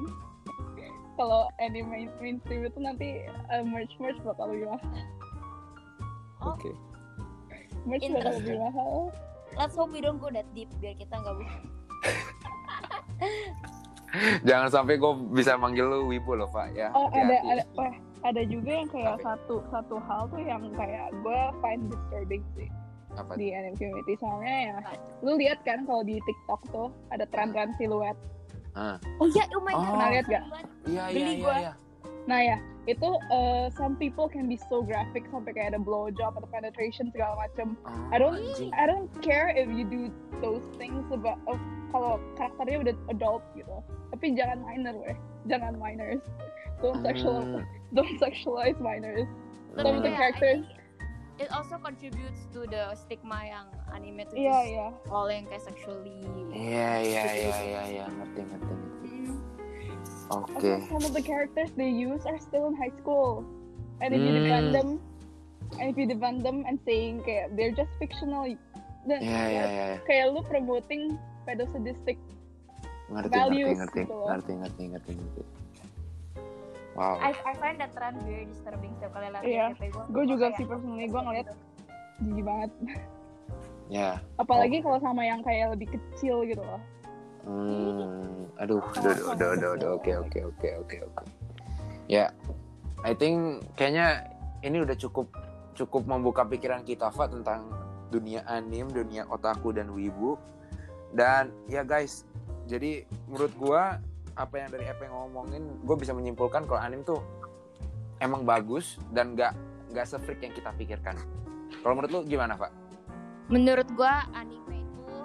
[1.14, 3.08] kalau anime main- mainstream itu nanti
[3.48, 4.90] uh, merch merch bakal lebih mahal
[6.40, 6.56] Oh.
[6.56, 6.72] Oke.
[7.84, 9.12] merch bakal lebih mahal
[9.54, 11.36] let's hope we don't go that deep biar kita nggak
[14.42, 16.90] Jangan sampai gue bisa manggil lu Wibu loh, Pak ya.
[16.92, 17.52] oh ada Hati-hati.
[17.52, 17.94] ada wah
[18.28, 19.24] ada juga yang kayak Apa?
[19.36, 22.70] satu satu hal tuh yang kayak gue find disturbing sih
[23.16, 23.36] Apa?
[23.40, 24.78] di anime community soalnya ya
[25.24, 28.16] lu lihat kan kalau di TikTok tuh ada tren-tren siluet
[29.20, 29.92] oh iya oh my god Oh.
[29.96, 30.44] Pernah lihat gak?
[30.44, 31.56] Iya, iya, Beli iya, gua.
[31.60, 31.74] iya.
[32.30, 36.50] nah ya itu uh, some people can be so graphic sampai kayak ada blowjob atau
[36.50, 38.70] penetration segala macem Oh, I don't anjing.
[38.74, 40.10] I don't care if you do
[40.42, 41.58] those things about of,
[41.90, 43.78] kalau karakternya udah adult gitu
[44.14, 46.22] tapi jangan minor weh jangan minors
[46.82, 47.64] don't sexual Hmm,
[47.96, 49.28] don't sexualize minors
[49.70, 50.66] Lebih Some of the characters.
[51.40, 54.88] It also contributes to the stigma yang anime Iya, just iya.
[55.08, 56.20] all yang kayak sexually
[56.52, 58.74] Iya iya iya iya iya ngerti ngerti.
[58.76, 59.08] ngerti.
[59.08, 59.36] Mm.
[60.30, 60.68] Oke.
[60.74, 63.48] Also, some of the characters they use are still in high school.
[64.02, 64.40] And if you Hmm.
[64.44, 64.90] defend them,
[65.78, 68.44] and if you defend them and saying kayak they're just fictional,
[69.06, 69.64] then iya iya.
[69.70, 69.86] iya.
[70.04, 71.16] kayak lu promoting
[71.46, 72.18] pedosadistic.
[73.08, 74.28] Ngerti Values ngerti ngerti gitu loh.
[74.28, 75.42] ngerti ngerti ngerti ngerti.
[77.00, 77.16] Wow.
[77.24, 79.72] I, I find that trend very disturbing setiap kali Iya.
[79.72, 81.48] FYP gue Gue juga sih personally gue ngeliat
[82.20, 82.72] jijik banget.
[83.88, 84.20] Ya.
[84.36, 86.84] Apalagi kalau sama yang kayak lebih kecil gitu loh.
[87.48, 91.24] Hmm, aduh, aduh, aduh, aduh, aduh, aduh, oke, oke, oke, oke, oke.
[92.12, 92.36] Ya,
[93.02, 94.28] I think kayaknya
[94.62, 95.32] ini udah cukup
[95.74, 97.72] cukup membuka pikiran kita, Fa, tentang
[98.12, 100.36] dunia anim, dunia otaku dan wibu.
[101.16, 102.28] Dan ya guys,
[102.68, 103.98] jadi menurut gua
[104.40, 107.20] apa yang dari Epe ngomongin, gue bisa menyimpulkan kalau anim tuh
[108.18, 109.52] emang bagus dan nggak
[109.92, 111.20] nggak se-freak yang kita pikirkan.
[111.80, 112.72] Kalau menurut lu gimana, Pak?
[113.50, 115.18] menurut gue anime itu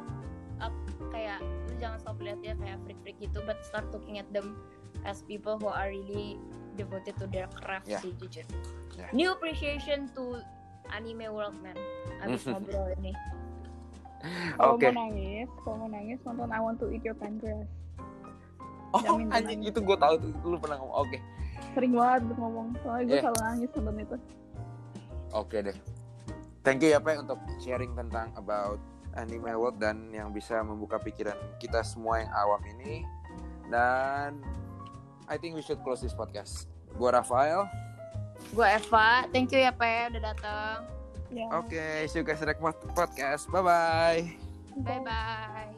[0.56, 0.72] uh,
[1.12, 4.56] kayak lu jangan stop lihat ya kayak freak-freak gitu but start looking at them
[5.04, 6.40] as people who are really
[6.72, 8.00] devoted to their craft Yeah.
[8.00, 8.48] sih jujur
[8.96, 9.12] Yeah.
[9.12, 10.40] new appreciation to
[10.88, 11.76] anime world man
[12.24, 13.12] abis ngobrol ini
[14.56, 14.88] Kalau Oke.
[14.88, 17.68] mau nangis, kalau mau nangis nonton I Want to Eat Your Pancreas.
[18.94, 20.96] Oh, Jamin anjing itu gue tahu tuh, lu pernah ngomong.
[21.02, 21.18] Oke.
[21.74, 23.22] Sering banget gue ngomong, soalnya gue Yeah.
[23.26, 24.16] selalu nangis nonton itu.
[25.34, 25.76] Oke deh.
[26.62, 28.78] Thank you ya Pak untuk sharing tentang about
[29.14, 33.02] anime world dan yang bisa membuka pikiran kita semua yang awam ini.
[33.66, 34.38] Dan
[35.26, 36.70] I think we should close this podcast.
[36.94, 37.66] Gua Rafael.
[38.52, 40.78] gue Eva thank you ya Pe udah datang
[41.34, 41.50] Ya.
[41.50, 42.62] Oke, see you guys next
[42.94, 43.50] podcast.
[43.50, 44.22] Bye bye.
[44.86, 45.73] bye bye